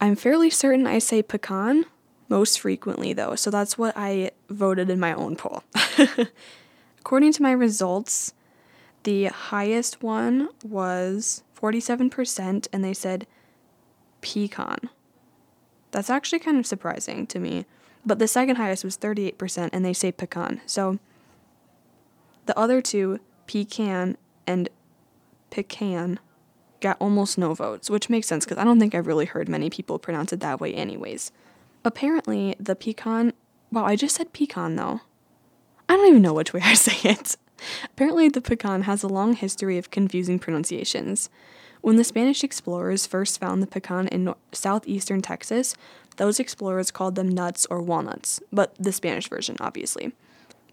I'm 0.00 0.16
fairly 0.16 0.48
certain 0.48 0.86
I 0.86 0.98
say 0.98 1.22
pecan, 1.22 1.84
most 2.28 2.60
frequently, 2.60 3.12
though, 3.12 3.34
so 3.34 3.50
that's 3.50 3.78
what 3.78 3.94
I 3.96 4.32
voted 4.48 4.90
in 4.90 5.00
my 5.00 5.12
own 5.12 5.36
poll. 5.36 5.62
According 7.00 7.32
to 7.34 7.42
my 7.42 7.52
results, 7.52 8.34
the 9.04 9.26
highest 9.26 10.02
one 10.02 10.48
was 10.64 11.44
47%, 11.60 12.68
and 12.72 12.84
they 12.84 12.94
said 12.94 13.26
pecan. 14.20 14.90
That's 15.92 16.10
actually 16.10 16.40
kind 16.40 16.58
of 16.58 16.66
surprising 16.66 17.26
to 17.28 17.38
me. 17.38 17.64
But 18.04 18.18
the 18.18 18.28
second 18.28 18.56
highest 18.56 18.84
was 18.84 18.98
38%, 18.98 19.70
and 19.72 19.84
they 19.84 19.92
say 19.92 20.12
pecan. 20.12 20.60
So 20.66 20.98
the 22.46 22.58
other 22.58 22.80
two, 22.80 23.20
pecan 23.46 24.16
and 24.46 24.68
pecan, 25.50 26.18
got 26.80 26.96
almost 27.00 27.38
no 27.38 27.54
votes, 27.54 27.88
which 27.88 28.10
makes 28.10 28.26
sense 28.26 28.44
because 28.44 28.58
I 28.58 28.64
don't 28.64 28.78
think 28.78 28.94
I've 28.94 29.06
really 29.06 29.24
heard 29.24 29.48
many 29.48 29.70
people 29.70 29.98
pronounce 29.98 30.32
it 30.32 30.40
that 30.40 30.60
way, 30.60 30.74
anyways. 30.74 31.32
Apparently, 31.86 32.56
the 32.58 32.74
pecan. 32.74 33.32
Wow, 33.70 33.84
I 33.84 33.94
just 33.94 34.16
said 34.16 34.32
pecan 34.32 34.74
though. 34.74 35.02
I 35.88 35.96
don't 35.96 36.08
even 36.08 36.20
know 36.20 36.34
which 36.34 36.52
way 36.52 36.60
I 36.64 36.74
say 36.74 37.08
it. 37.08 37.36
Apparently, 37.84 38.28
the 38.28 38.40
pecan 38.40 38.82
has 38.82 39.04
a 39.04 39.08
long 39.08 39.34
history 39.34 39.78
of 39.78 39.92
confusing 39.92 40.40
pronunciations. 40.40 41.30
When 41.82 41.94
the 41.94 42.02
Spanish 42.02 42.42
explorers 42.42 43.06
first 43.06 43.38
found 43.38 43.62
the 43.62 43.68
pecan 43.68 44.08
in 44.08 44.34
southeastern 44.50 45.22
Texas, 45.22 45.76
those 46.16 46.40
explorers 46.40 46.90
called 46.90 47.14
them 47.14 47.28
nuts 47.28 47.66
or 47.70 47.80
walnuts, 47.80 48.40
but 48.52 48.74
the 48.80 48.90
Spanish 48.90 49.28
version, 49.28 49.56
obviously. 49.60 50.12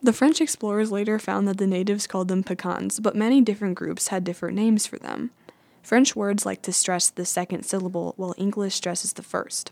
The 0.01 0.13
French 0.13 0.41
explorers 0.41 0.91
later 0.91 1.19
found 1.19 1.47
that 1.47 1.59
the 1.59 1.67
natives 1.67 2.07
called 2.07 2.27
them 2.27 2.43
pecans, 2.43 2.99
but 2.99 3.15
many 3.15 3.39
different 3.39 3.75
groups 3.75 4.07
had 4.07 4.23
different 4.23 4.55
names 4.55 4.87
for 4.87 4.97
them. 4.97 5.29
French 5.83 6.15
words 6.15 6.43
like 6.43 6.63
to 6.63 6.73
stress 6.73 7.11
the 7.11 7.23
second 7.23 7.65
syllable, 7.65 8.15
while 8.17 8.33
English 8.35 8.73
stresses 8.73 9.13
the 9.13 9.21
first. 9.21 9.71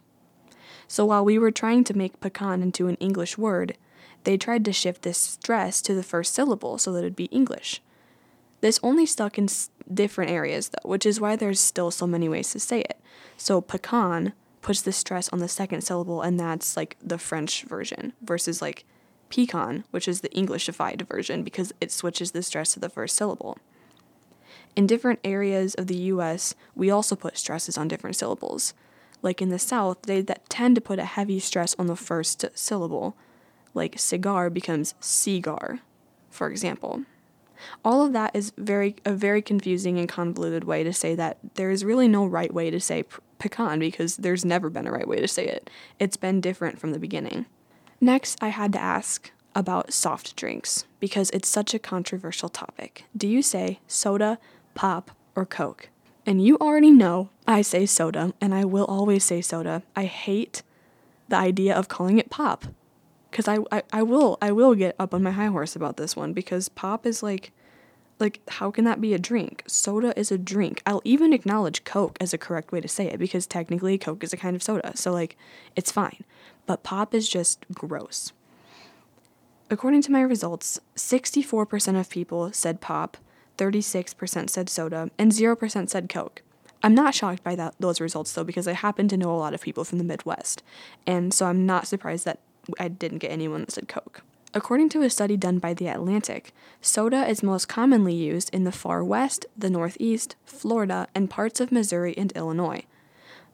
So 0.91 1.05
while 1.05 1.23
we 1.23 1.39
were 1.39 1.51
trying 1.51 1.85
to 1.85 1.97
make 1.97 2.19
pecan 2.19 2.61
into 2.61 2.89
an 2.89 2.97
English 2.97 3.37
word, 3.37 3.77
they 4.25 4.35
tried 4.35 4.65
to 4.65 4.73
shift 4.73 5.03
this 5.03 5.17
stress 5.17 5.81
to 5.83 5.93
the 5.93 6.03
first 6.03 6.33
syllable 6.33 6.77
so 6.77 6.91
that 6.91 6.99
it'd 6.99 7.15
be 7.15 7.31
English. 7.31 7.81
This 8.59 8.77
only 8.83 9.05
stuck 9.05 9.37
in 9.37 9.47
different 9.89 10.31
areas 10.31 10.67
though, 10.67 10.89
which 10.89 11.05
is 11.05 11.21
why 11.21 11.37
there's 11.37 11.61
still 11.61 11.91
so 11.91 12.05
many 12.05 12.27
ways 12.27 12.51
to 12.51 12.59
say 12.59 12.81
it. 12.81 12.99
So 13.37 13.61
pecan 13.61 14.33
puts 14.61 14.81
the 14.81 14.91
stress 14.91 15.29
on 15.29 15.39
the 15.39 15.47
second 15.47 15.79
syllable, 15.79 16.21
and 16.21 16.37
that's 16.37 16.75
like 16.75 16.97
the 17.01 17.17
French 17.17 17.63
version, 17.63 18.11
versus 18.21 18.61
like 18.61 18.83
pecan, 19.29 19.85
which 19.91 20.09
is 20.09 20.19
the 20.19 20.37
Englishified 20.37 21.07
version 21.07 21.41
because 21.41 21.71
it 21.79 21.93
switches 21.93 22.31
the 22.31 22.43
stress 22.43 22.73
to 22.73 22.81
the 22.81 22.89
first 22.89 23.15
syllable. 23.15 23.57
In 24.75 24.87
different 24.87 25.21
areas 25.23 25.73
of 25.73 25.87
the 25.87 26.11
US, 26.11 26.53
we 26.75 26.91
also 26.91 27.15
put 27.15 27.37
stresses 27.37 27.77
on 27.77 27.87
different 27.87 28.17
syllables. 28.17 28.73
Like 29.21 29.41
in 29.41 29.49
the 29.49 29.59
South, 29.59 30.01
they 30.03 30.21
that 30.21 30.49
tend 30.49 30.75
to 30.75 30.81
put 30.81 30.99
a 30.99 31.05
heavy 31.05 31.39
stress 31.39 31.75
on 31.77 31.87
the 31.87 31.95
first 31.95 32.45
syllable. 32.55 33.15
Like 33.73 33.99
cigar 33.99 34.49
becomes 34.49 34.95
cigar, 34.99 35.79
for 36.29 36.49
example. 36.49 37.03
All 37.85 38.03
of 38.05 38.13
that 38.13 38.35
is 38.35 38.53
very 38.57 38.95
a 39.05 39.13
very 39.13 39.41
confusing 39.41 39.99
and 39.99 40.09
convoluted 40.09 40.63
way 40.63 40.83
to 40.83 40.91
say 40.91 41.15
that 41.15 41.37
there 41.55 41.69
is 41.69 41.85
really 41.85 42.07
no 42.07 42.25
right 42.25 42.53
way 42.53 42.71
to 42.71 42.79
say 42.79 43.03
pecan 43.37 43.79
because 43.79 44.17
there's 44.17 44.43
never 44.43 44.69
been 44.69 44.87
a 44.87 44.91
right 44.91 45.07
way 45.07 45.19
to 45.19 45.27
say 45.27 45.45
it. 45.47 45.69
It's 45.99 46.17
been 46.17 46.41
different 46.41 46.79
from 46.79 46.91
the 46.91 46.99
beginning. 46.99 47.45
Next, 47.99 48.41
I 48.41 48.49
had 48.49 48.73
to 48.73 48.81
ask 48.81 49.31
about 49.53 49.93
soft 49.93 50.35
drinks 50.35 50.85
because 50.99 51.29
it's 51.31 51.49
such 51.49 51.73
a 51.73 51.79
controversial 51.79 52.49
topic. 52.49 53.05
Do 53.15 53.27
you 53.27 53.43
say 53.43 53.79
soda, 53.85 54.39
pop, 54.73 55.11
or 55.35 55.45
Coke? 55.45 55.89
And 56.25 56.43
you 56.43 56.57
already 56.57 56.91
know 56.91 57.29
I 57.47 57.61
say 57.61 57.85
soda, 57.85 58.33
and 58.39 58.53
I 58.53 58.65
will 58.65 58.85
always 58.85 59.23
say 59.23 59.41
soda. 59.41 59.83
I 59.95 60.05
hate 60.05 60.61
the 61.27 61.35
idea 61.35 61.75
of 61.75 61.87
calling 61.87 62.19
it 62.19 62.29
pop. 62.29 62.65
Cause 63.31 63.47
I, 63.47 63.59
I, 63.71 63.83
I 63.93 64.03
will 64.03 64.37
I 64.41 64.51
will 64.51 64.75
get 64.75 64.95
up 64.99 65.13
on 65.13 65.23
my 65.23 65.31
high 65.31 65.47
horse 65.47 65.75
about 65.75 65.95
this 65.95 66.17
one 66.17 66.33
because 66.33 66.67
pop 66.67 67.05
is 67.05 67.23
like 67.23 67.53
like 68.19 68.41
how 68.49 68.69
can 68.71 68.83
that 68.83 68.99
be 69.01 69.13
a 69.13 69.19
drink? 69.19 69.63
Soda 69.67 70.17
is 70.19 70.31
a 70.31 70.37
drink. 70.37 70.81
I'll 70.85 71.01
even 71.05 71.31
acknowledge 71.31 71.85
Coke 71.85 72.17
as 72.19 72.33
a 72.33 72.37
correct 72.37 72.73
way 72.73 72.81
to 72.81 72.87
say 72.89 73.07
it 73.07 73.19
because 73.19 73.47
technically 73.47 73.97
Coke 73.97 74.23
is 74.23 74.33
a 74.33 74.37
kind 74.37 74.55
of 74.55 74.61
soda. 74.61 74.95
So 74.95 75.13
like 75.13 75.37
it's 75.75 75.91
fine. 75.91 76.25
But 76.65 76.83
pop 76.83 77.13
is 77.15 77.27
just 77.27 77.65
gross. 77.73 78.33
According 79.69 80.01
to 80.03 80.11
my 80.11 80.21
results, 80.21 80.81
64% 80.97 81.97
of 81.97 82.09
people 82.09 82.51
said 82.51 82.81
pop, 82.81 83.15
36% 83.61 84.49
said 84.49 84.69
soda, 84.69 85.11
and 85.19 85.31
0% 85.31 85.89
said 85.89 86.09
Coke. 86.09 86.41
I'm 86.81 86.95
not 86.95 87.13
shocked 87.13 87.43
by 87.43 87.55
that 87.55 87.75
those 87.79 88.01
results 88.01 88.33
though 88.33 88.43
because 88.43 88.67
I 88.67 88.73
happen 88.73 89.07
to 89.09 89.17
know 89.17 89.31
a 89.31 89.37
lot 89.37 89.53
of 89.53 89.61
people 89.61 89.83
from 89.83 89.99
the 89.99 90.03
Midwest, 90.03 90.63
and 91.05 91.31
so 91.31 91.45
I'm 91.45 91.63
not 91.67 91.85
surprised 91.85 92.25
that 92.25 92.39
I 92.79 92.87
didn't 92.87 93.19
get 93.19 93.29
anyone 93.29 93.61
that 93.61 93.71
said 93.71 93.87
Coke. 93.87 94.23
According 94.55 94.89
to 94.89 95.03
a 95.03 95.09
study 95.11 95.37
done 95.37 95.59
by 95.59 95.75
The 95.75 95.87
Atlantic, 95.87 96.53
soda 96.81 97.27
is 97.27 97.43
most 97.43 97.67
commonly 97.67 98.15
used 98.15 98.49
in 98.51 98.63
the 98.63 98.71
far 98.71 99.03
west, 99.03 99.45
the 99.55 99.69
northeast, 99.69 100.35
Florida, 100.43 101.07
and 101.13 101.29
parts 101.29 101.59
of 101.59 101.71
Missouri 101.71 102.17
and 102.17 102.31
Illinois. 102.31 102.83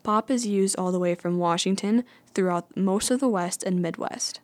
Pop 0.04 0.32
is 0.32 0.48
used 0.48 0.78
all 0.78 0.94
the 0.94 1.00
way 1.00 1.16
from 1.16 1.38
Washington 1.38 2.06
throughout 2.34 2.78
most 2.78 3.12
of 3.12 3.20
the 3.20 3.28
west 3.28 3.62
and 3.62 3.82
midwest. 3.82 4.40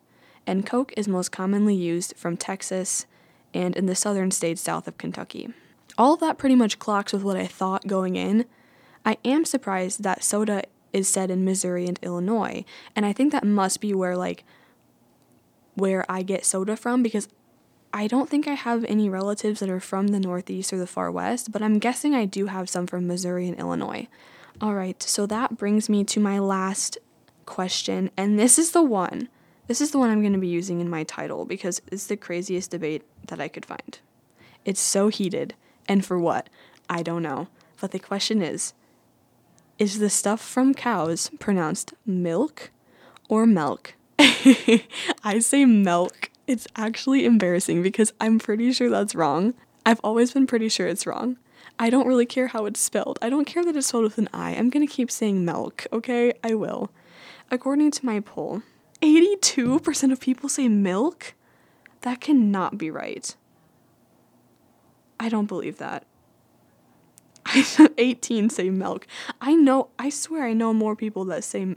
And 0.45 0.65
Coke 0.65 0.93
is 0.97 1.07
most 1.07 1.31
commonly 1.31 1.73
used 1.73 2.15
from 2.17 2.35
Texas 2.35 3.05
and 3.53 3.75
in 3.75 3.85
the 3.85 3.95
southern 3.95 4.31
states 4.31 4.61
south 4.61 4.87
of 4.87 4.97
Kentucky. 4.97 5.53
All 5.97 6.13
of 6.13 6.19
that 6.21 6.37
pretty 6.37 6.55
much 6.55 6.79
clocks 6.79 7.13
with 7.13 7.23
what 7.23 7.37
I 7.37 7.47
thought 7.47 7.87
going 7.87 8.15
in. 8.15 8.45
I 9.05 9.17
am 9.23 9.45
surprised 9.45 10.03
that 10.03 10.23
soda 10.23 10.63
is 10.91 11.07
said 11.07 11.29
in 11.29 11.45
Missouri 11.45 11.87
and 11.87 11.99
Illinois, 12.01 12.63
and 12.95 13.05
I 13.05 13.13
think 13.13 13.31
that 13.31 13.43
must 13.43 13.81
be 13.81 13.93
where 13.93 14.15
like 14.15 14.43
where 15.75 16.05
I 16.09 16.21
get 16.21 16.45
soda 16.45 16.77
from 16.77 17.01
because 17.01 17.27
I 17.91 18.07
don't 18.07 18.29
think 18.29 18.47
I 18.47 18.53
have 18.53 18.83
any 18.85 19.07
relatives 19.07 19.59
that 19.59 19.69
are 19.69 19.79
from 19.79 20.07
the 20.07 20.19
Northeast 20.19 20.73
or 20.73 20.77
the 20.77 20.87
far 20.87 21.11
west, 21.11 21.51
but 21.51 21.61
I'm 21.61 21.77
guessing 21.77 22.15
I 22.15 22.25
do 22.25 22.47
have 22.47 22.69
some 22.69 22.87
from 22.87 23.07
Missouri 23.07 23.47
and 23.47 23.59
Illinois. 23.59 24.07
All 24.61 24.73
right, 24.73 25.01
so 25.03 25.25
that 25.27 25.57
brings 25.57 25.89
me 25.89 26.03
to 26.05 26.19
my 26.19 26.39
last 26.39 26.97
question, 27.45 28.09
and 28.17 28.39
this 28.39 28.57
is 28.57 28.71
the 28.71 28.81
one. 28.83 29.29
This 29.67 29.79
is 29.79 29.91
the 29.91 29.97
one 29.97 30.09
I'm 30.09 30.21
going 30.21 30.33
to 30.33 30.39
be 30.39 30.47
using 30.47 30.81
in 30.81 30.89
my 30.89 31.03
title 31.03 31.45
because 31.45 31.81
it's 31.91 32.07
the 32.07 32.17
craziest 32.17 32.71
debate 32.71 33.03
that 33.27 33.39
I 33.39 33.47
could 33.47 33.65
find. 33.65 33.99
It's 34.65 34.81
so 34.81 35.07
heated, 35.07 35.55
and 35.87 36.05
for 36.05 36.19
what? 36.19 36.49
I 36.89 37.01
don't 37.01 37.23
know. 37.23 37.47
But 37.79 37.91
the 37.91 37.99
question 37.99 38.41
is 38.41 38.73
Is 39.79 39.99
the 39.99 40.09
stuff 40.09 40.41
from 40.41 40.73
cows 40.73 41.31
pronounced 41.39 41.93
milk 42.05 42.71
or 43.29 43.45
milk? 43.45 43.95
I 45.23 45.39
say 45.39 45.65
milk. 45.65 46.29
It's 46.45 46.67
actually 46.75 47.25
embarrassing 47.25 47.81
because 47.81 48.11
I'm 48.19 48.39
pretty 48.39 48.73
sure 48.73 48.89
that's 48.89 49.15
wrong. 49.15 49.53
I've 49.85 50.01
always 50.03 50.31
been 50.31 50.47
pretty 50.47 50.67
sure 50.67 50.87
it's 50.87 51.07
wrong. 51.07 51.37
I 51.79 51.89
don't 51.89 52.07
really 52.07 52.25
care 52.25 52.47
how 52.47 52.65
it's 52.65 52.79
spelled. 52.81 53.17
I 53.21 53.29
don't 53.29 53.45
care 53.45 53.63
that 53.63 53.75
it's 53.75 53.87
spelled 53.87 54.03
with 54.03 54.17
an 54.17 54.29
I. 54.33 54.51
I'm 54.51 54.69
gonna 54.69 54.87
keep 54.87 55.09
saying 55.09 55.45
milk, 55.45 55.87
okay? 55.91 56.33
I 56.43 56.53
will. 56.53 56.91
According 57.49 57.91
to 57.91 58.05
my 58.05 58.19
poll, 58.19 58.61
82% 59.03 60.11
of 60.11 60.19
people 60.21 60.47
say 60.47 60.67
milk? 60.69 61.33
That 62.01 62.21
cannot 62.21 62.77
be 62.77 62.89
right. 62.89 63.35
I 65.19 65.29
don't 65.29 65.45
believe 65.45 65.77
that. 65.77 66.05
18 67.97 68.49
say 68.49 68.69
milk. 68.69 69.05
I 69.41 69.55
know, 69.55 69.89
I 69.99 70.09
swear 70.09 70.45
I 70.45 70.53
know 70.53 70.73
more 70.73 70.95
people 70.95 71.25
that 71.25 71.43
say 71.43 71.75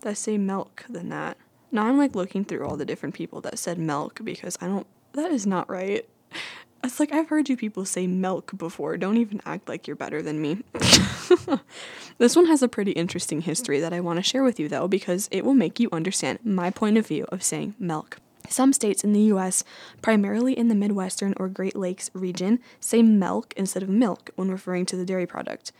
that 0.00 0.16
say 0.16 0.38
milk 0.38 0.84
than 0.88 1.08
that. 1.08 1.38
Now 1.72 1.86
I'm 1.86 1.98
like 1.98 2.14
looking 2.14 2.44
through 2.44 2.66
all 2.66 2.76
the 2.76 2.84
different 2.84 3.14
people 3.14 3.40
that 3.42 3.58
said 3.58 3.78
milk 3.78 4.20
because 4.22 4.56
I 4.60 4.66
don't 4.66 4.86
that 5.12 5.30
is 5.30 5.46
not 5.46 5.68
right. 5.68 6.08
It's 6.84 7.00
like 7.00 7.12
I've 7.12 7.28
heard 7.28 7.48
you 7.48 7.56
people 7.56 7.84
say 7.84 8.06
milk 8.06 8.56
before. 8.56 8.96
Don't 8.96 9.16
even 9.16 9.40
act 9.44 9.68
like 9.68 9.88
you're 9.88 9.96
better 9.96 10.22
than 10.22 10.40
me. 10.40 10.62
this 12.18 12.36
one 12.36 12.46
has 12.46 12.62
a 12.62 12.68
pretty 12.68 12.92
interesting 12.92 13.42
history 13.42 13.80
that 13.80 13.92
I 13.92 14.00
want 14.00 14.18
to 14.18 14.22
share 14.22 14.42
with 14.42 14.58
you 14.58 14.68
though 14.68 14.88
because 14.88 15.28
it 15.30 15.44
will 15.44 15.54
make 15.54 15.80
you 15.80 15.88
understand 15.92 16.40
my 16.44 16.70
point 16.70 16.98
of 16.98 17.06
view 17.06 17.26
of 17.30 17.42
saying 17.42 17.74
milk. 17.78 18.18
Some 18.48 18.72
states 18.72 19.04
in 19.04 19.12
the 19.12 19.32
US, 19.34 19.62
primarily 20.00 20.56
in 20.58 20.68
the 20.68 20.74
Midwestern 20.74 21.34
or 21.36 21.48
Great 21.48 21.76
Lakes 21.76 22.10
region, 22.14 22.60
say 22.80 23.02
milk 23.02 23.52
instead 23.56 23.82
of 23.82 23.88
milk 23.88 24.30
when 24.36 24.50
referring 24.50 24.86
to 24.86 24.96
the 24.96 25.04
dairy 25.04 25.26
product. 25.26 25.72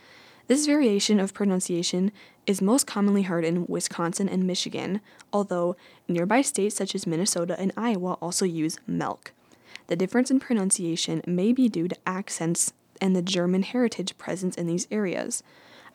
This 0.48 0.66
variation 0.66 1.20
of 1.20 1.34
pronunciation 1.34 2.10
is 2.46 2.62
most 2.62 2.86
commonly 2.86 3.22
heard 3.22 3.44
in 3.44 3.66
Wisconsin 3.66 4.28
and 4.28 4.44
Michigan, 4.44 5.02
although 5.30 5.76
nearby 6.08 6.40
states 6.40 6.76
such 6.76 6.94
as 6.94 7.06
Minnesota 7.06 7.58
and 7.58 7.72
Iowa 7.76 8.14
also 8.14 8.46
use 8.46 8.78
milk. 8.86 9.32
The 9.88 9.96
difference 9.96 10.30
in 10.30 10.40
pronunciation 10.40 11.22
may 11.26 11.52
be 11.52 11.68
due 11.68 11.88
to 11.88 11.96
accents 12.06 12.72
and 12.98 13.14
the 13.14 13.22
German 13.22 13.62
heritage 13.62 14.16
presence 14.18 14.56
in 14.56 14.66
these 14.66 14.88
areas. 14.90 15.42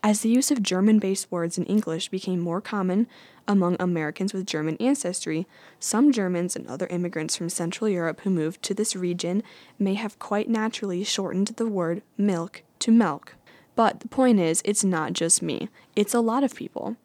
As 0.05 0.19
the 0.19 0.29
use 0.29 0.51
of 0.51 0.61
German 0.61 0.99
based 0.99 1.31
words 1.31 1.57
in 1.57 1.63
English 1.65 2.09
became 2.09 2.41
more 2.41 2.59
common 2.59 3.07
among 3.47 3.77
Americans 3.79 4.33
with 4.33 4.45
German 4.45 4.75
ancestry, 4.77 5.47
some 5.79 6.11
Germans 6.11 6.57
and 6.57 6.67
other 6.67 6.87
immigrants 6.87 7.37
from 7.37 7.47
Central 7.47 7.89
Europe 7.89 8.19
who 8.21 8.29
moved 8.29 8.61
to 8.63 8.73
this 8.73 8.97
region 8.97 9.43
may 9.79 9.93
have 9.93 10.19
quite 10.19 10.49
naturally 10.49 11.05
shortened 11.05 11.47
the 11.47 11.67
word 11.67 12.01
milk 12.17 12.63
to 12.79 12.91
milk. 12.91 13.35
But 13.75 14.01
the 14.01 14.09
point 14.09 14.41
is, 14.41 14.61
it's 14.65 14.83
not 14.83 15.13
just 15.13 15.41
me, 15.41 15.69
it's 15.95 16.13
a 16.13 16.19
lot 16.19 16.43
of 16.43 16.53
people. 16.53 16.97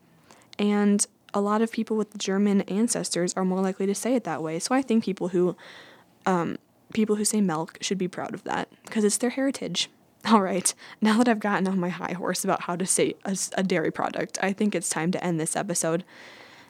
And 0.59 1.07
a 1.33 1.41
lot 1.41 1.63
of 1.63 1.71
people 1.71 1.97
with 1.97 2.19
German 2.19 2.63
ancestors 2.63 3.33
are 3.35 3.45
more 3.45 3.61
likely 3.61 3.87
to 3.87 3.95
say 3.95 4.15
it 4.17 4.25
that 4.25 4.43
way. 4.43 4.59
So 4.59 4.75
I 4.75 4.83
think 4.83 5.05
people 5.05 5.29
who 5.29 5.57
um, 6.27 6.59
people 6.93 7.17
who 7.17 7.25
say 7.25 7.41
milk 7.41 7.79
should 7.81 7.99
be 7.99 8.09
proud 8.09 8.35
of 8.35 8.45
that 8.45 8.69
because 8.85 9.05
it's 9.05 9.19
their 9.19 9.31
heritage. 9.31 9.91
All 10.27 10.43
right, 10.43 10.75
now 11.01 11.19
that 11.19 11.29
I've 11.29 11.41
gotten 11.41 11.69
on 11.69 11.79
my 11.79 11.91
high 11.91 12.13
horse 12.13 12.45
about 12.45 12.63
how 12.63 12.77
to 12.77 12.87
say 12.87 13.15
a, 13.25 13.37
a, 13.57 13.63
dairy 13.63 13.91
product, 13.91 14.39
I 14.43 14.53
think 14.53 14.75
it's 14.75 14.89
time 14.89 15.13
to 15.13 15.25
end 15.25 15.39
this 15.39 15.55
episode. 15.55 16.05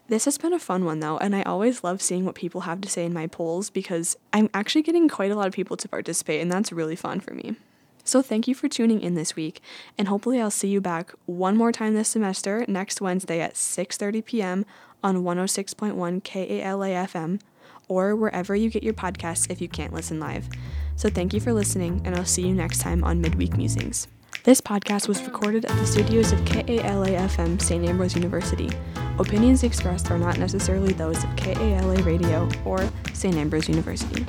This 0.09 0.26
has 0.26 0.38
been 0.38 0.52
a 0.52 0.59
fun 0.59 0.85
one 0.85 1.00
though, 1.00 1.18
and 1.18 1.35
I 1.35 1.42
always 1.42 1.83
love 1.83 2.02
seeing 2.02 2.24
what 2.24 2.35
people 2.35 2.62
have 2.62 2.81
to 2.83 2.88
say 2.88 3.04
in 3.04 3.12
my 3.12 3.26
polls 3.26 3.70
because 3.70 4.16
I'm 4.33 4.50
actually 4.52 4.83
getting 4.83 5.09
quite 5.09 5.31
a 5.31 5.35
lot 5.35 5.46
of 5.46 5.54
people 5.54 5.76
to 5.78 5.88
participate, 5.88 6.40
and 6.40 6.52
that's 6.52 6.72
really 6.72 6.96
fun 6.96 7.20
for 7.20 7.35
me. 7.35 7.57
So 8.04 8.22
thank 8.22 8.48
you 8.48 8.54
for 8.54 8.68
tuning 8.68 9.00
in 9.00 9.14
this 9.14 9.37
week, 9.37 9.61
and 9.96 10.09
hopefully 10.09 10.40
I'll 10.40 10.50
see 10.50 10.68
you 10.68 10.81
back 10.81 11.12
one 11.26 11.57
more 11.57 11.72
time 11.72 11.94
this 11.94 12.09
semester 12.09 12.64
next 12.68 13.00
Wednesday 13.00 13.40
at 13.40 13.54
6:30 13.54 14.24
p.m. 14.24 14.66
on 15.02 15.22
106.1 15.22 16.22
KALA 16.24 16.88
FM 16.88 17.40
or 17.88 18.14
wherever 18.14 18.55
you 18.55 18.70
get 18.70 18.83
your 18.83 18.94
podcasts 18.94 19.51
if 19.51 19.61
you 19.61 19.68
can't 19.68 19.92
listen 19.92 20.20
live. 20.20 20.48
So 20.96 21.09
thank 21.09 21.33
you 21.33 21.40
for 21.40 21.53
listening, 21.53 22.03
and 22.05 22.16
I'll 22.16 22.24
see 22.24 22.46
you 22.46 22.55
next 22.55 22.79
time 22.79 23.03
on 23.05 23.20
Midweek 23.20 23.57
Musings. 23.57 24.09
This 24.44 24.61
podcast 24.61 25.09
was 25.09 25.22
recorded 25.24 25.64
at 25.64 25.77
the 25.77 25.87
studios 25.87 26.33
of 26.33 26.44
KALA 26.44 27.09
FM 27.09 27.61
St. 27.61 27.85
Ambrose 27.85 28.14
University. 28.14 28.70
Opinions 29.18 29.62
expressed 29.62 30.11
are 30.11 30.18
not 30.18 30.38
necessarily 30.38 30.92
those 30.92 31.22
of 31.24 31.37
KALA 31.37 32.03
Radio 32.03 32.48
or 32.64 32.88
St. 33.12 33.35
Ambrose 33.35 33.68
University. 33.68 34.24